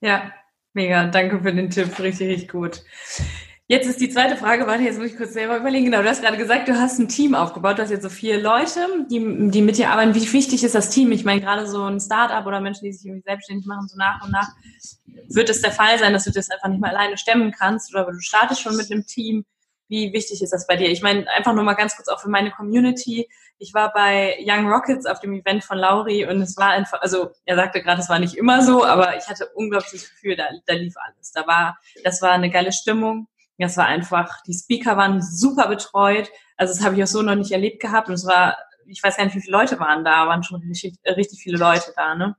[0.00, 0.32] Ja,
[0.72, 1.06] mega.
[1.06, 1.98] Danke für den Tipp.
[1.98, 2.82] Richtig, richtig gut.
[3.68, 5.86] Jetzt ist die zweite Frage, warte, jetzt muss ich kurz selber überlegen.
[5.86, 8.40] Genau, du hast gerade gesagt, du hast ein Team aufgebaut, du hast jetzt so vier
[8.40, 10.14] Leute, die, die mit dir arbeiten.
[10.14, 11.10] Wie wichtig ist das Team?
[11.10, 14.22] Ich meine, gerade so ein Startup oder Menschen, die sich irgendwie selbstständig machen, so nach
[14.22, 14.48] und nach,
[15.28, 18.04] wird es der Fall sein, dass du das einfach nicht mehr alleine stemmen kannst oder
[18.04, 19.44] du startest schon mit einem Team.
[19.88, 20.88] Wie wichtig ist das bei dir?
[20.88, 23.28] Ich meine, einfach nur mal ganz kurz auch für meine Community.
[23.58, 27.30] Ich war bei Young Rockets auf dem Event von Lauri und es war einfach, also
[27.44, 30.44] er sagte gerade, es war nicht immer so, aber ich hatte unglaublich das Gefühl, da,
[30.66, 31.32] da lief alles.
[31.32, 33.26] Da war, das war eine geile Stimmung
[33.58, 36.30] das war einfach, die Speaker waren super betreut.
[36.56, 38.08] Also das habe ich auch so noch nicht erlebt gehabt.
[38.08, 40.98] Und es war, ich weiß gar nicht, wie viele Leute waren da, waren schon richtig,
[41.06, 42.36] richtig viele Leute da, ne?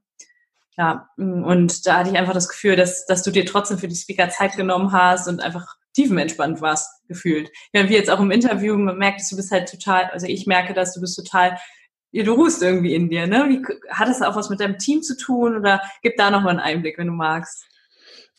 [0.78, 3.96] Ja, und da hatte ich einfach das Gefühl, dass, dass du dir trotzdem für die
[3.96, 7.50] Speaker Zeit genommen hast und einfach tiefenentspannt warst, gefühlt.
[7.74, 10.76] Ja, wie jetzt auch im Interview, man merkt, du bist halt total, also ich merke,
[10.76, 11.58] dass du bist total,
[12.14, 13.46] du ruhst irgendwie in dir, ne?
[13.50, 16.60] Wie, hat das auch was mit deinem Team zu tun oder gib da nochmal einen
[16.60, 17.66] Einblick, wenn du magst?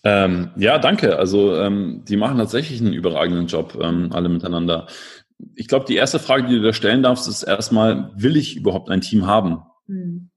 [0.04, 1.18] Ähm, ja, danke.
[1.18, 4.86] Also ähm, die machen tatsächlich einen überragenden Job, ähm, alle miteinander.
[5.54, 8.90] Ich glaube, die erste Frage, die du da stellen darfst, ist erstmal, will ich überhaupt
[8.90, 9.62] ein Team haben?
[9.86, 10.30] Mhm.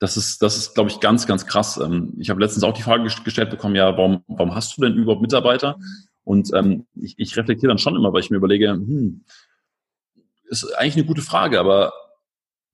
[0.00, 1.78] Das ist, das ist, glaube ich, ganz, ganz krass.
[1.78, 4.94] Ähm, ich habe letztens auch die Frage gestellt bekommen, ja, warum, warum hast du denn
[4.94, 5.78] überhaupt Mitarbeiter?
[6.24, 9.24] Und ähm, ich, ich reflektiere dann schon immer, weil ich mir überlege, hm,
[10.46, 11.92] ist eigentlich eine gute Frage, aber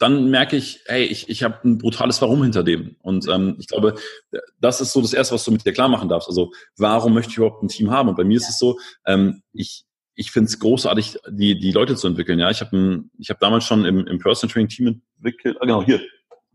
[0.00, 2.96] dann merke ich, hey, ich, ich habe ein brutales Warum hinter dem.
[3.02, 3.96] Und ähm, ich glaube,
[4.58, 6.26] das ist so das Erste, was du mit dir klar machen darfst.
[6.26, 8.08] Also warum möchte ich überhaupt ein Team haben?
[8.08, 9.84] Und bei mir ist es so, ähm, ich,
[10.14, 12.38] ich finde es großartig, die, die Leute zu entwickeln.
[12.38, 15.58] Ja, ich habe ich hab damals schon im, im Personal Training Team entwickelt.
[15.60, 16.00] Ah, genau, hier.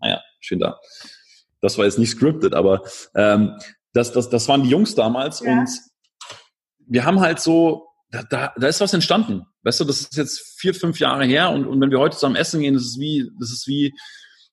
[0.02, 0.80] Naja, ah, schön da.
[1.62, 2.82] Das war jetzt nicht scripted, aber
[3.14, 3.58] ähm,
[3.94, 5.52] das, das, das waren die Jungs damals ja.
[5.52, 5.70] und
[6.88, 9.46] wir haben halt so da, da, da ist was entstanden.
[9.66, 12.38] Weißt du, das ist jetzt vier, fünf Jahre her und, und wenn wir heute zusammen
[12.38, 13.94] essen gehen, das ist wie, das ist wie,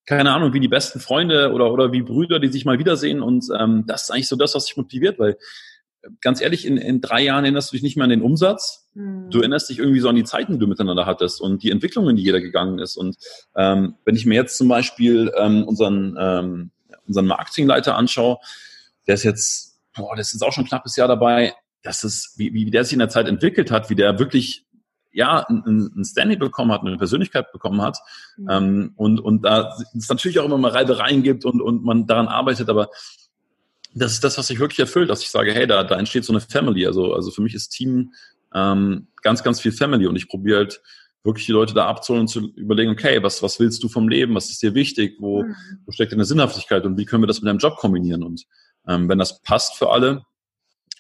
[0.07, 3.45] keine Ahnung, wie die besten Freunde oder, oder wie Brüder, die sich mal wiedersehen und
[3.57, 5.37] ähm, das ist eigentlich so das, was dich motiviert, weil
[6.21, 8.89] ganz ehrlich, in, in drei Jahren erinnerst du dich nicht mehr an den Umsatz.
[8.95, 9.31] Mhm.
[9.31, 12.17] Du erinnerst dich irgendwie so an die Zeiten, die du miteinander hattest und die Entwicklungen,
[12.17, 12.97] die jeder gegangen ist.
[12.97, 13.17] Und
[13.57, 16.71] ähm, wenn ich mir jetzt zum Beispiel ähm, unseren, ähm,
[17.07, 18.39] unseren Marketingleiter anschaue,
[19.07, 22.35] der ist jetzt, boah, der ist jetzt auch schon ein knappes Jahr dabei, das ist,
[22.37, 24.67] wie, wie der sich in der Zeit entwickelt hat, wie der wirklich
[25.13, 27.99] ja, ein, ein Standing bekommen hat, eine Persönlichkeit bekommen hat.
[28.37, 28.49] Mhm.
[28.51, 32.29] Ähm, und, und da es natürlich auch immer mal Reibereien gibt und, und man daran
[32.29, 32.89] arbeitet, aber
[33.95, 36.33] das ist das, was sich wirklich erfüllt, dass ich sage, hey, da, da entsteht so
[36.33, 36.87] eine Family.
[36.87, 38.13] Also, also für mich ist Team
[38.55, 40.83] ähm, ganz, ganz viel Family und ich probiere halt
[41.25, 44.35] wirklich die Leute da abzuholen und zu überlegen, okay, was, was willst du vom Leben,
[44.35, 45.55] was ist dir wichtig, wo, mhm.
[45.85, 48.23] wo steckt deine Sinnhaftigkeit und wie können wir das mit deinem Job kombinieren?
[48.23, 48.45] Und
[48.89, 50.25] ähm, wenn das passt für alle,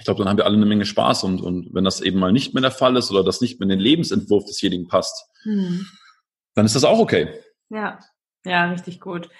[0.02, 2.32] ich glaube, dann haben wir alle eine Menge Spaß und, und wenn das eben mal
[2.32, 5.86] nicht mehr der Fall ist oder das nicht mehr in den Lebensentwurf desjenigen passt, hm.
[6.56, 7.28] dann ist das auch okay.
[7.70, 8.00] Ja,
[8.44, 9.30] ja, richtig gut.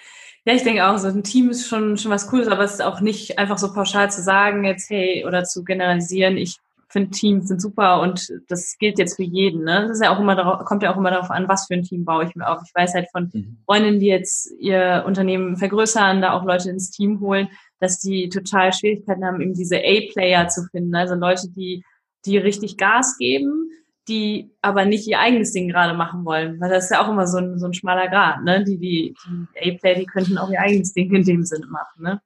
[0.45, 2.81] Ja, ich denke auch, so ein Team ist schon, schon was Cooles, aber es ist
[2.81, 6.55] auch nicht einfach so pauschal zu sagen, jetzt, hey, oder zu generalisieren, ich
[6.87, 9.65] finde Teams sind super und das gilt jetzt für jeden.
[9.65, 9.81] Ne?
[9.81, 11.83] Das ist ja auch immer darauf, kommt ja auch immer darauf an, was für ein
[11.83, 12.61] Team baue ich mir auf.
[12.65, 13.57] Ich weiß halt von mhm.
[13.65, 17.49] Freundinnen, die jetzt ihr Unternehmen vergrößern, da auch Leute ins Team holen,
[17.83, 20.95] dass die total Schwierigkeiten haben, eben diese A-Player zu finden.
[20.95, 21.83] Also Leute, die,
[22.25, 23.69] die richtig Gas geben,
[24.07, 26.59] die aber nicht ihr eigenes Ding gerade machen wollen.
[26.61, 28.63] Weil das ist ja auch immer so ein, so ein schmaler Grad, ne?
[28.63, 32.21] Die, die, die A-Player, die könnten auch ihr eigenes Ding in dem Sinne machen, ne?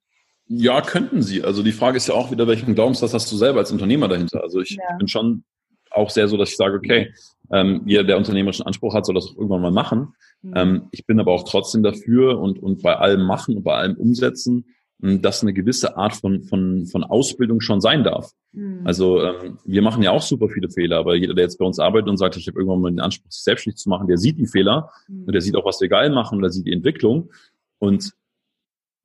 [0.47, 1.43] Ja, könnten sie.
[1.43, 4.43] Also die Frage ist ja auch wieder, welchen Glaubenssatz hast du selber als Unternehmer dahinter?
[4.43, 4.95] Also ich ja.
[4.97, 5.43] bin schon
[5.91, 7.13] auch sehr so, dass ich sage, okay,
[7.51, 10.13] ähm, jeder, der unternehmerischen Anspruch hat, soll das auch irgendwann mal machen.
[10.41, 10.53] Mhm.
[10.55, 13.95] Ähm, ich bin aber auch trotzdem dafür und, und bei allem machen und bei allem
[13.95, 14.65] umsetzen,
[14.99, 18.31] dass eine gewisse Art von, von, von Ausbildung schon sein darf.
[18.51, 18.81] Mhm.
[18.83, 21.77] Also ähm, wir machen ja auch super viele Fehler, aber jeder, der jetzt bei uns
[21.77, 24.39] arbeitet und sagt, ich habe irgendwann mal den Anspruch, sich selbstständig zu machen, der sieht
[24.39, 25.25] die Fehler mhm.
[25.25, 27.29] und der sieht auch, was wir geil machen und der sieht die Entwicklung.
[27.77, 28.13] Und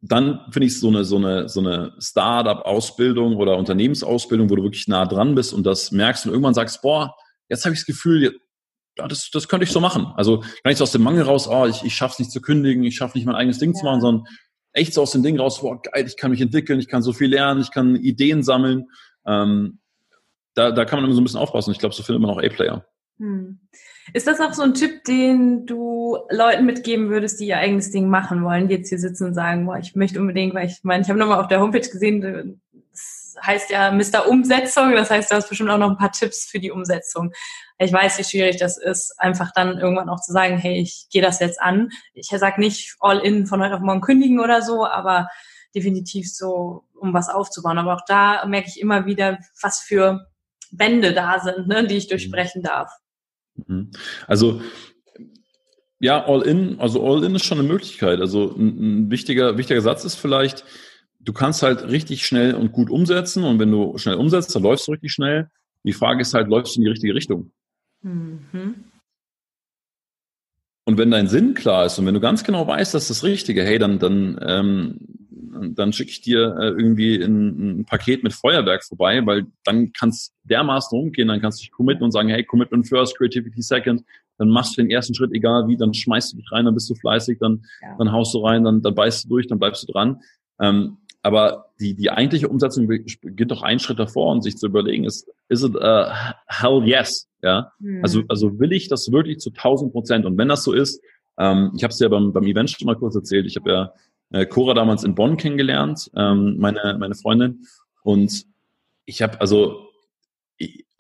[0.01, 4.89] dann finde ich so eine, so eine, so eine Startup-Ausbildung oder Unternehmensausbildung, wo du wirklich
[4.89, 7.15] nah dran bist und das merkst und irgendwann sagst, boah,
[7.49, 8.41] jetzt habe ich das Gefühl,
[8.97, 10.07] ja, das, das könnte ich so machen.
[10.17, 12.41] Also gar nicht so aus dem Mangel raus, oh, ich, ich schaffe es nicht zu
[12.41, 13.79] kündigen, ich schaffe nicht mein eigenes Ding ja.
[13.79, 14.27] zu machen, sondern
[14.73, 17.13] echt so aus dem Ding raus, boah, geil, ich kann mich entwickeln, ich kann so
[17.13, 18.91] viel lernen, ich kann Ideen sammeln.
[19.27, 19.79] Ähm,
[20.55, 21.73] da, da kann man immer so ein bisschen aufpassen.
[21.73, 22.85] Ich glaube, so findet man auch A-Player.
[23.19, 23.61] Hm.
[24.13, 28.09] Ist das auch so ein Tipp, den du Leuten mitgeben würdest, die ihr eigenes Ding
[28.09, 31.03] machen wollen, die jetzt hier sitzen und sagen, boah, ich möchte unbedingt, weil ich meine,
[31.03, 32.61] ich habe nochmal auf der Homepage gesehen,
[33.35, 34.29] das heißt ja Mr.
[34.29, 37.33] Umsetzung, das heißt, du hast bestimmt auch noch ein paar Tipps für die Umsetzung.
[37.79, 41.23] Ich weiß, wie schwierig das ist, einfach dann irgendwann auch zu sagen, hey, ich gehe
[41.23, 41.91] das jetzt an.
[42.15, 45.29] Ich sage nicht all in von heute auf morgen kündigen oder so, aber
[45.75, 47.79] definitiv so, um was aufzubauen.
[47.79, 50.27] Aber auch da merke ich immer wieder, was für
[50.71, 52.91] Wände da sind, ne, die ich durchbrechen darf.
[53.67, 53.91] Mhm.
[54.27, 54.61] Also
[55.99, 58.21] ja, all in, also all in ist schon eine Möglichkeit.
[58.21, 60.65] Also ein, ein, wichtiger, wichtiger Satz ist vielleicht,
[61.25, 64.87] du kannst halt richtig schnell und gut umsetzen und wenn du schnell umsetzt, dann läufst
[64.87, 65.49] du richtig schnell.
[65.85, 67.51] Die Frage ist halt, läufst du in die richtige Richtung?
[68.03, 68.85] Mhm.
[70.85, 73.65] Und wenn dein Sinn klar ist und wenn du ganz genau weißt, dass das Richtige,
[73.65, 74.99] hey, dann, dann ähm,
[75.75, 80.35] dann schicke ich dir äh, irgendwie ein, ein, Paket mit Feuerwerk vorbei, weil dann kannst
[80.45, 84.03] dermaßen umgehen, dann kannst du dich committen und sagen, hey, Commitment first, Creativity second,
[84.39, 86.89] dann machst du den ersten Schritt, egal wie, dann schmeißt du dich rein, dann bist
[86.91, 87.97] du fleißig, dann, ja.
[87.99, 90.21] dann haust du rein, dann, dann beißt du durch, dann bleibst du dran.
[90.61, 95.05] Ähm, aber die, die eigentliche Umsetzung geht doch einen Schritt davor und sich zu überlegen,
[95.05, 97.29] ist, is it a hell yes?
[97.43, 98.01] Ja, mhm.
[98.03, 100.27] also, also will ich das wirklich zu 1000 Prozent?
[100.27, 101.01] Und wenn das so ist,
[101.39, 103.93] ähm, ich habe es ja beim, beim Event schon mal kurz erzählt, ich habe ja
[104.31, 107.63] äh, Cora damals in Bonn kennengelernt, ähm, meine, meine Freundin.
[108.03, 108.45] Und
[109.05, 109.89] ich habe also,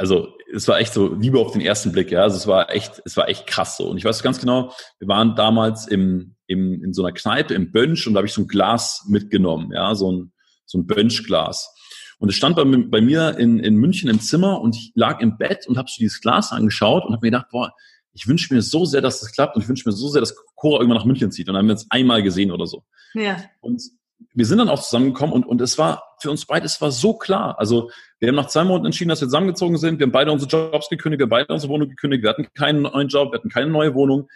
[0.02, 2.22] also es war echt so Liebe auf den ersten Blick, ja.
[2.22, 3.88] Also es war echt, es war echt krass so.
[3.88, 7.70] Und ich weiß ganz genau, wir waren damals im, im, in so einer Kneipe im
[7.70, 10.32] Bönsch und da habe ich so ein Glas mitgenommen, ja, so ein,
[10.66, 11.72] so ein Bönschglas.
[12.18, 15.38] Und es stand bei, bei mir in, in München im Zimmer und ich lag im
[15.38, 17.70] Bett und habe so dieses Glas angeschaut und habe mir gedacht, boah,
[18.12, 20.34] ich wünsche mir so sehr, dass das klappt und ich wünsche mir so sehr, dass
[20.56, 21.48] Cora irgendwann nach München zieht.
[21.48, 22.82] Und dann haben wir uns einmal gesehen oder so.
[23.14, 23.36] Ja.
[23.60, 23.80] Und
[24.34, 27.14] wir sind dann auch zusammengekommen und, und es war für uns beide, es war so
[27.14, 27.60] klar.
[27.60, 27.90] Also
[28.22, 29.98] wir haben nach zwei Monaten entschieden, dass wir zusammengezogen sind.
[29.98, 32.22] Wir haben beide unsere Jobs gekündigt, wir haben beide unsere Wohnung gekündigt.
[32.22, 34.28] Wir hatten keinen neuen Job, wir hatten keine neue Wohnung.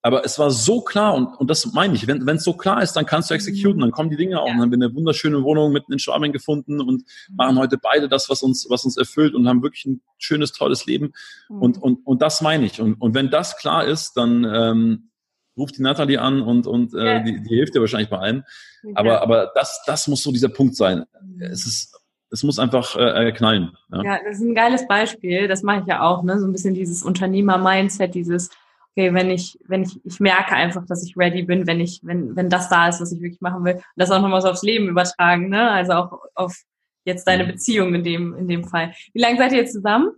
[0.00, 2.92] Aber es war so klar und, und das meine ich, wenn es so klar ist,
[2.92, 4.46] dann kannst du exekutieren, dann kommen die Dinge auch.
[4.46, 4.52] Ja.
[4.52, 8.08] Und dann haben wir eine wunderschöne Wohnung mitten in Schwabing gefunden und machen heute beide
[8.08, 11.12] das, was uns, was uns erfüllt und haben wirklich ein schönes, tolles Leben.
[11.48, 11.62] Mhm.
[11.62, 12.80] Und, und, und das meine ich.
[12.80, 15.10] Und, und wenn das klar ist, dann ähm,
[15.56, 17.20] ruft die Nathalie an und, und äh, ja.
[17.24, 18.44] die, die hilft dir wahrscheinlich bei allem.
[18.84, 18.92] Okay.
[18.94, 21.04] Aber, aber das, das muss so dieser Punkt sein.
[21.20, 21.42] Mhm.
[21.42, 21.98] Es ist,
[22.30, 23.76] es muss einfach äh, knallen.
[23.92, 24.02] Ja.
[24.02, 25.48] ja, das ist ein geiles Beispiel.
[25.48, 26.38] Das mache ich ja auch, ne?
[26.38, 28.50] So ein bisschen dieses Unternehmer-Mindset, dieses
[28.96, 32.34] okay, wenn ich, wenn ich, ich merke einfach, dass ich ready bin, wenn ich, wenn,
[32.34, 33.74] wenn das da ist, was ich wirklich machen will.
[33.74, 35.70] Und das auch nochmal so aufs Leben übertragen, ne?
[35.70, 36.56] Also auch auf
[37.04, 37.48] jetzt deine mhm.
[37.48, 38.94] Beziehung in dem, in dem Fall.
[39.12, 40.12] Wie lange seid ihr jetzt zusammen?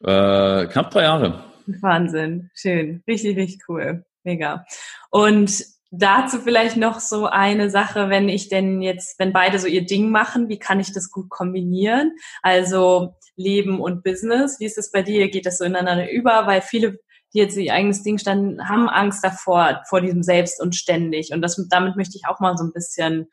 [0.00, 1.44] Äh, knapp drei Jahre.
[1.66, 2.50] Wahnsinn.
[2.54, 3.02] Schön.
[3.06, 4.04] Richtig, richtig cool.
[4.22, 4.64] Mega.
[5.10, 5.64] Und
[5.98, 10.10] dazu vielleicht noch so eine Sache, wenn ich denn jetzt, wenn beide so ihr Ding
[10.10, 12.12] machen, wie kann ich das gut kombinieren?
[12.42, 14.60] Also Leben und Business.
[14.60, 15.30] Wie ist das bei dir?
[15.30, 16.46] Geht das so ineinander über?
[16.46, 16.98] Weil viele
[17.34, 21.32] die jetzt ihr eigenes Ding standen, haben Angst davor, vor diesem Selbst und ständig.
[21.32, 23.26] Und das, damit möchte ich auch mal so ein bisschen,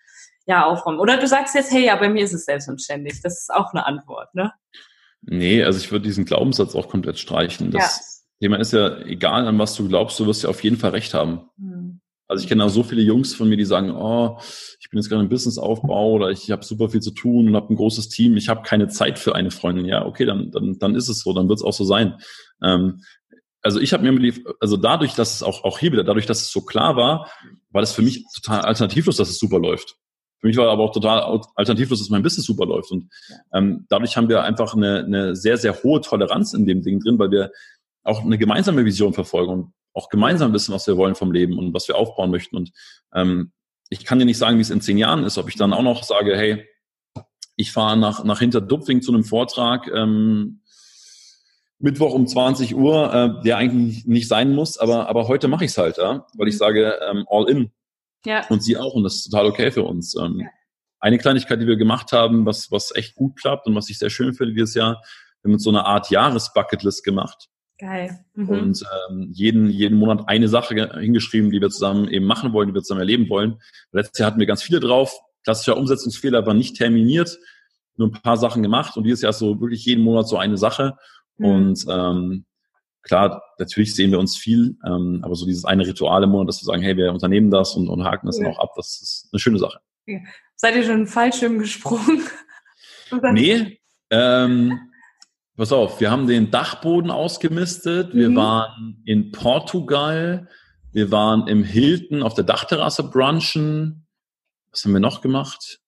[0.48, 1.00] ja, aufräumen.
[1.00, 3.22] Oder du sagst jetzt, hey, ja, bei mir ist es selbst und ständig.
[3.22, 4.52] Das ist auch eine Antwort, ne?
[5.22, 7.70] Nee, also ich würde diesen Glaubenssatz auch komplett streichen.
[7.70, 8.48] Das ja.
[8.48, 11.14] Thema ist ja, egal an was du glaubst, du wirst ja auf jeden Fall recht
[11.14, 11.50] haben.
[11.60, 11.71] Hm.
[12.32, 14.40] Also ich kenne auch so viele Jungs von mir, die sagen, oh,
[14.80, 17.74] ich bin jetzt gerade im Businessaufbau oder ich habe super viel zu tun und habe
[17.74, 19.84] ein großes Team, ich habe keine Zeit für eine Freundin.
[19.84, 22.16] Ja, okay, dann, dann, dann ist es so, dann wird es auch so sein.
[22.64, 23.02] Ähm,
[23.62, 26.52] also ich habe mir also dadurch, dass es auch, auch hier wieder, dadurch, dass es
[26.54, 27.30] so klar war,
[27.70, 29.98] war das für mich total alternativlos, dass es super läuft.
[30.40, 32.92] Für mich war aber auch total alternativlos, dass mein Business super läuft.
[32.92, 33.10] Und
[33.54, 37.20] ähm, dadurch haben wir einfach eine, eine sehr, sehr hohe Toleranz in dem Ding drin,
[37.20, 37.52] weil wir
[38.04, 41.74] auch eine gemeinsame Vision verfolgen und auch gemeinsam wissen, was wir wollen vom Leben und
[41.74, 42.56] was wir aufbauen möchten.
[42.56, 42.72] Und
[43.14, 43.52] ähm,
[43.90, 45.84] ich kann dir nicht sagen, wie es in zehn Jahren ist, ob ich dann auch
[45.84, 46.66] noch sage, hey,
[47.56, 50.62] ich fahre nach, nach Hinterdupfing zu einem Vortrag, ähm,
[51.80, 55.72] Mittwoch um 20 Uhr, äh, der eigentlich nicht sein muss, aber, aber heute mache ich
[55.72, 56.60] es halt, ja, weil ich mhm.
[56.60, 57.72] sage, ähm, all in.
[58.26, 58.46] Ja.
[58.50, 60.16] Und sie auch, und das ist total okay für uns.
[60.16, 60.48] Ähm, ja.
[61.00, 64.12] Eine Kleinigkeit, die wir gemacht haben, was, was echt gut klappt und was ich sehr
[64.12, 65.02] schön finde dieses Jahr,
[65.42, 67.50] wir haben uns so eine Art Jahresbucketlist gemacht.
[67.82, 68.24] Geil.
[68.36, 68.50] Mhm.
[68.50, 72.76] Und ähm, jeden, jeden Monat eine Sache hingeschrieben, die wir zusammen eben machen wollen, die
[72.76, 73.60] wir zusammen erleben wollen.
[73.92, 75.20] Letztes Jahr hatten wir ganz viele drauf.
[75.44, 77.40] Klassischer Umsetzungsfehler war nicht terminiert,
[77.98, 78.98] nur ein paar Sachen gemacht.
[78.98, 80.96] Und dieses Jahr ist so wirklich jeden Monat so eine Sache.
[81.38, 81.46] Mhm.
[81.46, 82.46] Und ähm,
[83.02, 86.62] klar, natürlich sehen wir uns viel, ähm, aber so dieses eine Ritual im Monat, dass
[86.62, 88.44] wir sagen, hey, wir unternehmen das und, und haken das ja.
[88.44, 89.80] dann auch ab, das ist eine schöne Sache.
[90.06, 90.20] Ja.
[90.56, 92.22] Seid ihr schon Fallschirm gesprungen?
[93.34, 93.80] nee,
[94.12, 94.91] ähm,
[95.58, 98.36] pass auf, wir haben den Dachboden ausgemistet, wir mhm.
[98.36, 100.48] waren in Portugal,
[100.92, 104.08] wir waren im Hilton auf der Dachterrasse brunchen.
[104.72, 105.80] Was haben wir noch gemacht?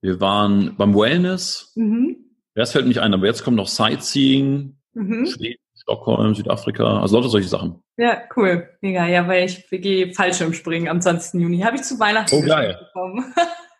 [0.00, 1.72] Wir waren beim Wellness.
[1.76, 2.16] Mhm.
[2.54, 5.26] Das fällt mich ein, aber jetzt kommt noch Sightseeing, mhm.
[5.26, 7.82] Schweden, Stockholm, Südafrika, also lauter solche Sachen.
[7.96, 8.68] Ja, cool.
[8.80, 9.06] Mega.
[9.06, 11.40] Ja, weil ich gehe Fallschirmspringen am 20.
[11.40, 11.60] Juni.
[11.60, 12.78] Habe ich zu Weihnachten oh, geil.
[12.92, 13.34] bekommen.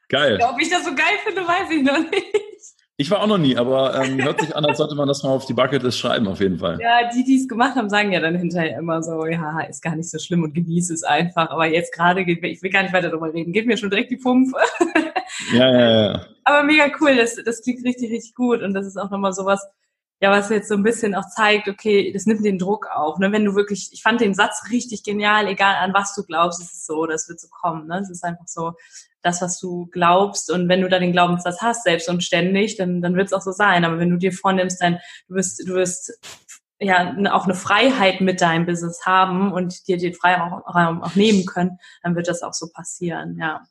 [0.09, 0.39] Geil.
[0.51, 2.74] Ob ich das so geil finde, weiß ich noch nicht.
[2.97, 5.31] Ich war auch noch nie, aber ähm, hört sich an, als sollte man das mal
[5.31, 6.79] auf die Bucketlist schreiben, auf jeden Fall.
[6.81, 9.97] Ja, die, die es gemacht haben, sagen ja dann hinterher immer so, ja, ist gar
[9.97, 11.51] nicht so schlimm und genieße es einfach.
[11.51, 14.13] Aber jetzt gerade, geht ich will gar nicht weiter darüber reden, geht mir schon direkt
[14.13, 14.57] die Pumpe.
[15.53, 16.27] Ja, ja, ja.
[16.45, 18.63] Aber mega cool, das, das klingt richtig, richtig gut.
[18.63, 19.67] Und das ist auch nochmal sowas,
[20.21, 23.19] ja, was jetzt so ein bisschen auch zeigt, okay, das nimmt den Druck auch.
[23.19, 23.33] Ne?
[23.33, 26.73] Wenn du wirklich, ich fand den Satz richtig genial, egal an was du glaubst, ist
[26.73, 27.89] es so, das wird so kommen.
[27.89, 27.99] Ne?
[27.99, 28.73] Es ist einfach so,
[29.25, 30.51] das, was du glaubst.
[30.51, 33.41] Und wenn du da den Glaubenssatz hast, selbst und ständig, dann, dann wird es auch
[33.41, 33.85] so sein.
[33.85, 34.99] Aber wenn du dir vornimmst, dann
[35.29, 36.13] du wirst, du wirst
[36.81, 41.79] ja auch eine Freiheit mit deinem Business haben und dir den Freiraum auch nehmen können,
[42.03, 43.63] dann wird das auch so passieren, ja.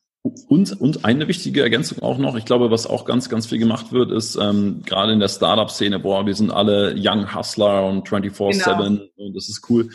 [0.47, 3.91] Und, und eine wichtige Ergänzung auch noch, ich glaube, was auch ganz, ganz viel gemacht
[3.91, 8.63] wird, ist ähm, gerade in der Startup-Szene, boah, wir sind alle Young Hustler und 24-7
[8.63, 9.01] genau.
[9.17, 9.89] und das ist cool.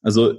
[0.00, 0.34] Also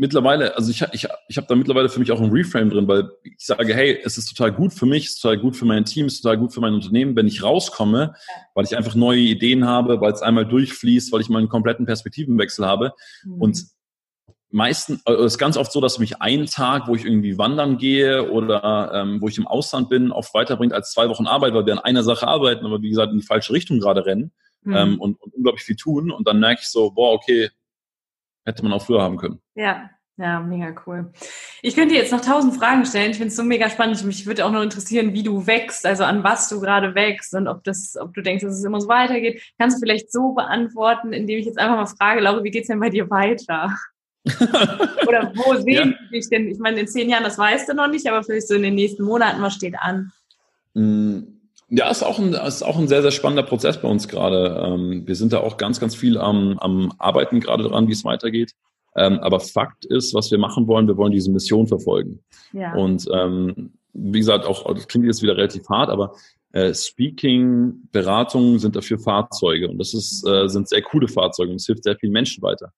[0.00, 3.10] mittlerweile, also ich, ich, ich habe da mittlerweile für mich auch ein Reframe drin, weil
[3.22, 5.84] ich sage, hey, es ist total gut für mich, es ist total gut für mein
[5.84, 8.14] Team, es ist total gut für mein Unternehmen, wenn ich rauskomme,
[8.54, 11.84] weil ich einfach neue Ideen habe, weil es einmal durchfließt, weil ich mal einen kompletten
[11.84, 12.94] Perspektivenwechsel habe.
[13.24, 13.42] Mhm.
[13.42, 13.66] Und
[14.48, 17.76] meistens, also es ist ganz oft so, dass mich ein Tag, wo ich irgendwie wandern
[17.76, 21.66] gehe oder ähm, wo ich im Ausland bin, oft weiterbringt als zwei Wochen Arbeit, weil
[21.66, 24.32] wir an einer Sache arbeiten, aber wie gesagt in die falsche Richtung gerade rennen
[24.62, 24.76] mhm.
[24.76, 26.10] ähm, und, und unglaublich viel tun.
[26.10, 27.50] Und dann merke ich so, boah, okay,
[28.44, 29.40] hätte man auch früher haben können.
[29.54, 31.12] Ja, ja, mega cool.
[31.62, 33.10] Ich könnte jetzt noch tausend Fragen stellen.
[33.10, 34.04] Ich finde es so mega spannend.
[34.04, 37.48] Mich würde auch noch interessieren, wie du wächst, also an was du gerade wächst und
[37.48, 39.42] ob das, ob du denkst, dass es immer so weitergeht.
[39.58, 42.80] Kannst du vielleicht so beantworten, indem ich jetzt einfach mal frage, Laura, wie geht's denn
[42.80, 43.74] bei dir weiter?
[45.08, 46.08] Oder wo sehen ja.
[46.12, 46.48] Dich denn?
[46.48, 48.74] Ich meine, in zehn Jahren, das weißt du noch nicht, aber vielleicht so in den
[48.74, 50.12] nächsten Monaten, was steht an?
[50.74, 51.20] Mm,
[51.70, 54.60] ja, ist auch ein, ist auch ein sehr, sehr spannender Prozess bei uns gerade.
[54.64, 58.04] Ähm, wir sind da auch ganz, ganz viel am, am Arbeiten gerade dran, wie es
[58.04, 58.52] weitergeht.
[58.96, 62.20] Ähm, aber Fakt ist, was wir machen wollen, wir wollen diese Mission verfolgen.
[62.52, 62.74] Ja.
[62.74, 66.14] Und ähm, wie gesagt, auch das klingt jetzt wieder relativ hart, aber
[66.52, 71.56] äh, Speaking, Beratungen sind dafür Fahrzeuge und das ist, äh, sind sehr coole Fahrzeuge und
[71.56, 72.72] es hilft sehr vielen Menschen weiter.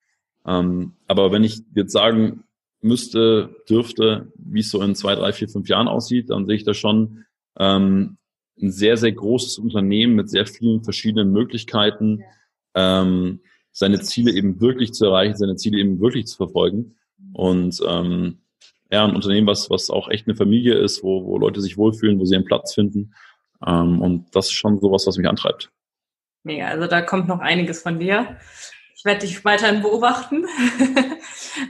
[0.46, 2.44] Ähm, aber wenn ich jetzt sagen
[2.82, 6.64] müsste, dürfte, wie es so in zwei, drei, vier, fünf Jahren aussieht, dann sehe ich
[6.64, 7.24] da schon
[7.58, 8.18] ähm,
[8.62, 12.22] ein sehr, sehr großes Unternehmen mit sehr vielen verschiedenen Möglichkeiten,
[12.74, 13.40] ähm,
[13.72, 16.96] seine Ziele eben wirklich zu erreichen, seine Ziele eben wirklich zu verfolgen.
[17.32, 18.38] Und ähm,
[18.90, 22.18] ja, ein Unternehmen, was, was auch echt eine Familie ist, wo, wo Leute sich wohlfühlen,
[22.18, 23.14] wo sie ihren Platz finden.
[23.66, 25.70] Ähm, und das ist schon sowas, was mich antreibt.
[26.44, 28.36] Mega, also da kommt noch einiges von dir.
[28.96, 30.44] Ich werde dich weiterhin beobachten.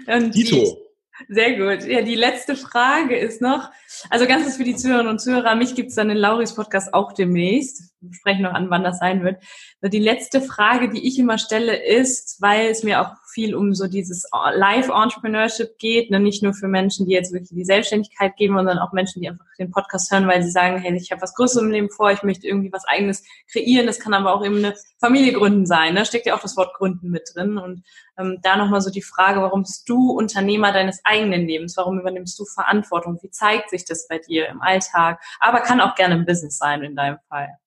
[0.35, 0.92] Dito.
[1.29, 1.87] Sehr gut.
[1.87, 3.71] Ja, die letzte Frage ist noch,
[4.11, 7.13] also ganz für die Zuhörerinnen und Zuhörer, mich gibt es dann in Lauris Podcast auch
[7.13, 7.93] demnächst.
[8.01, 9.43] Wir sprechen noch an, wann das sein wird.
[9.83, 13.87] Die letzte Frage, die ich immer stelle, ist, weil es mir auch viel um so
[13.87, 16.21] dieses Live-Entrepreneurship geht, ne?
[16.21, 19.45] nicht nur für Menschen, die jetzt wirklich die Selbstständigkeit geben, sondern auch Menschen, die einfach
[19.59, 22.23] den Podcast hören, weil sie sagen, hey, ich habe was Größeres im Leben vor, ich
[22.23, 23.87] möchte irgendwie was Eigenes kreieren.
[23.87, 25.95] Das kann aber auch eben eine Familie gründen sein.
[25.95, 26.05] Ne?
[26.05, 27.59] Steckt ja auch das Wort Gründen mit drin.
[27.59, 27.85] Und
[28.19, 31.77] ähm, da nochmal so die Frage, warum bist du Unternehmer deines eigenen Lebens?
[31.77, 33.19] Warum übernimmst du Verantwortung?
[33.23, 35.21] Wie zeigt sich das bei dir im Alltag?
[35.41, 37.59] Aber kann auch gerne im Business sein in deinem Fall.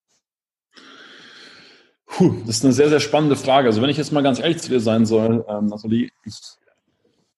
[2.08, 3.68] Puh, das ist eine sehr, sehr spannende Frage.
[3.68, 6.36] Also wenn ich jetzt mal ganz ehrlich zu dir sein soll, ähm, Nathalie, ich,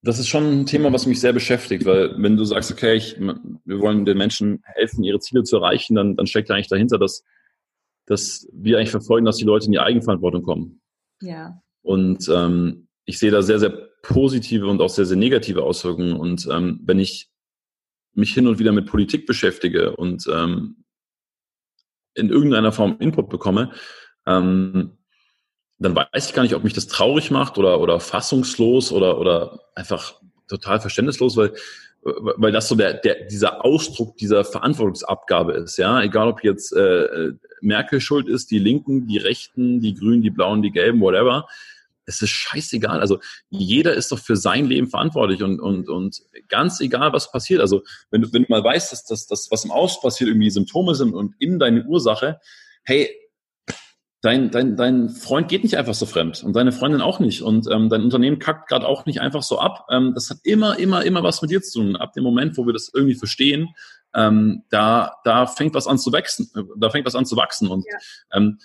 [0.04, 3.20] das ist schon ein Thema, was mich sehr beschäftigt, weil wenn du sagst, okay, ich,
[3.20, 7.24] wir wollen den Menschen helfen, ihre Ziele zu erreichen, dann, dann steckt eigentlich dahinter, dass,
[8.06, 10.82] dass wir eigentlich verfolgen, dass die Leute in die Eigenverantwortung kommen.
[11.22, 11.62] Ja.
[11.82, 13.70] Und ähm, ich sehe da sehr, sehr
[14.02, 16.14] positive und auch sehr, sehr negative Auswirkungen.
[16.14, 17.30] Und ähm, wenn ich
[18.14, 20.84] mich hin und wieder mit Politik beschäftige und ähm,
[22.14, 23.72] in irgendeiner Form Input bekomme,
[24.28, 24.98] ähm,
[25.80, 29.60] dann weiß ich gar nicht, ob mich das traurig macht oder, oder fassungslos oder, oder
[29.76, 30.16] einfach
[30.48, 31.54] total verständnislos, weil,
[32.02, 36.02] weil das so der, der, dieser Ausdruck dieser Verantwortungsabgabe ist, ja.
[36.02, 40.62] Egal ob jetzt äh, Merkel schuld ist, die Linken, die Rechten, die Grünen, die Blauen,
[40.62, 41.48] die Gelben, whatever.
[42.06, 43.02] Es ist scheißegal.
[43.02, 43.20] Also
[43.50, 47.60] jeder ist doch für sein Leben verantwortlich und, und, und ganz egal, was passiert.
[47.60, 50.96] Also wenn du, wenn du mal weißt, dass das, was im Außen passiert, irgendwie Symptome
[50.96, 52.40] sind und in deine Ursache,
[52.84, 53.10] hey,
[54.22, 57.68] dein, dein, dein Freund geht nicht einfach so fremd und deine Freundin auch nicht und
[57.72, 59.88] ähm, dein Unternehmen kackt gerade auch nicht einfach so ab.
[59.92, 61.96] Ähm, das hat immer, immer, immer was mit dir zu tun.
[61.96, 63.70] Ab dem Moment, wo wir das irgendwie verstehen,
[64.16, 67.68] ähm, da, da fängt was an zu wachsen, äh, da fängt was an zu wachsen
[67.68, 68.38] und ja.
[68.38, 68.60] ähm,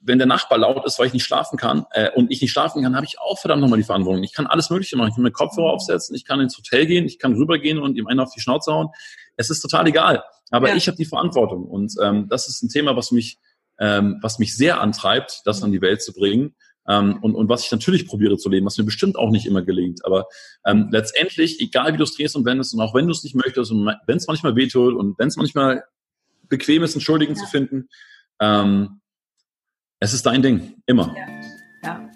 [0.00, 2.82] wenn der Nachbar laut ist, weil ich nicht schlafen kann äh, und ich nicht schlafen
[2.82, 4.22] kann, habe ich auch verdammt nochmal die Verantwortung.
[4.22, 5.08] Ich kann alles Mögliche machen.
[5.08, 8.06] Ich kann mir Kopfhörer aufsetzen, ich kann ins Hotel gehen, ich kann rübergehen und ihm
[8.06, 8.88] einen auf die Schnauze hauen.
[9.36, 10.22] Es ist total egal.
[10.50, 10.76] Aber ja.
[10.76, 13.38] ich habe die Verantwortung und ähm, das ist ein Thema, was mich
[13.80, 16.54] ähm, was mich sehr antreibt, das an die Welt zu bringen.
[16.88, 19.62] Ähm, und, und was ich natürlich probiere zu leben, was mir bestimmt auch nicht immer
[19.62, 20.04] gelingt.
[20.04, 20.26] Aber
[20.66, 23.34] ähm, letztendlich, egal wie du es drehst und wendest, und auch wenn du es nicht
[23.34, 25.84] möchtest und wenn es manchmal wehtut und wenn es manchmal
[26.48, 27.40] bequem ist, einen Schuldigen ja.
[27.40, 27.88] zu finden,
[28.40, 29.00] ähm,
[30.00, 31.14] es ist dein Ding, immer.
[31.16, 31.88] Ja.
[31.88, 32.10] ja.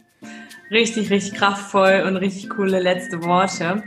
[0.71, 3.83] Richtig, richtig kraftvoll und richtig coole letzte Worte.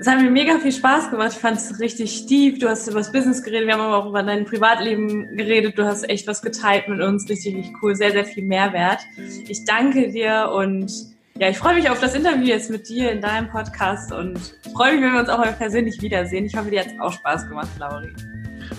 [0.00, 1.32] Es hat mir mega viel Spaß gemacht.
[1.32, 2.58] Ich fand es richtig tief.
[2.58, 3.66] Du hast über das Business geredet.
[3.66, 5.78] Wir haben aber auch über dein Privatleben geredet.
[5.78, 7.28] Du hast echt was geteilt mit uns.
[7.28, 7.94] Richtig, richtig cool.
[7.94, 9.00] Sehr, sehr viel Mehrwert.
[9.48, 10.90] Ich danke dir und
[11.38, 14.38] ja, ich freue mich auf das Interview jetzt mit dir in deinem Podcast und
[14.72, 16.44] freue mich, wenn wir uns auch mal persönlich wiedersehen.
[16.44, 18.08] Ich hoffe, dir hat es auch Spaß gemacht, Lauri.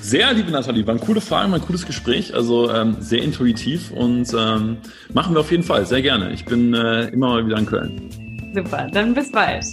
[0.01, 4.34] Sehr, liebe Nathalie, waren coole Fragen, war ein cooles Gespräch, also ähm, sehr intuitiv und
[4.38, 4.78] ähm,
[5.13, 6.32] machen wir auf jeden Fall, sehr gerne.
[6.32, 8.51] Ich bin äh, immer mal wieder in Köln.
[8.53, 9.66] Super, dann bis bald.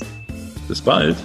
[0.73, 1.17] Bis bald.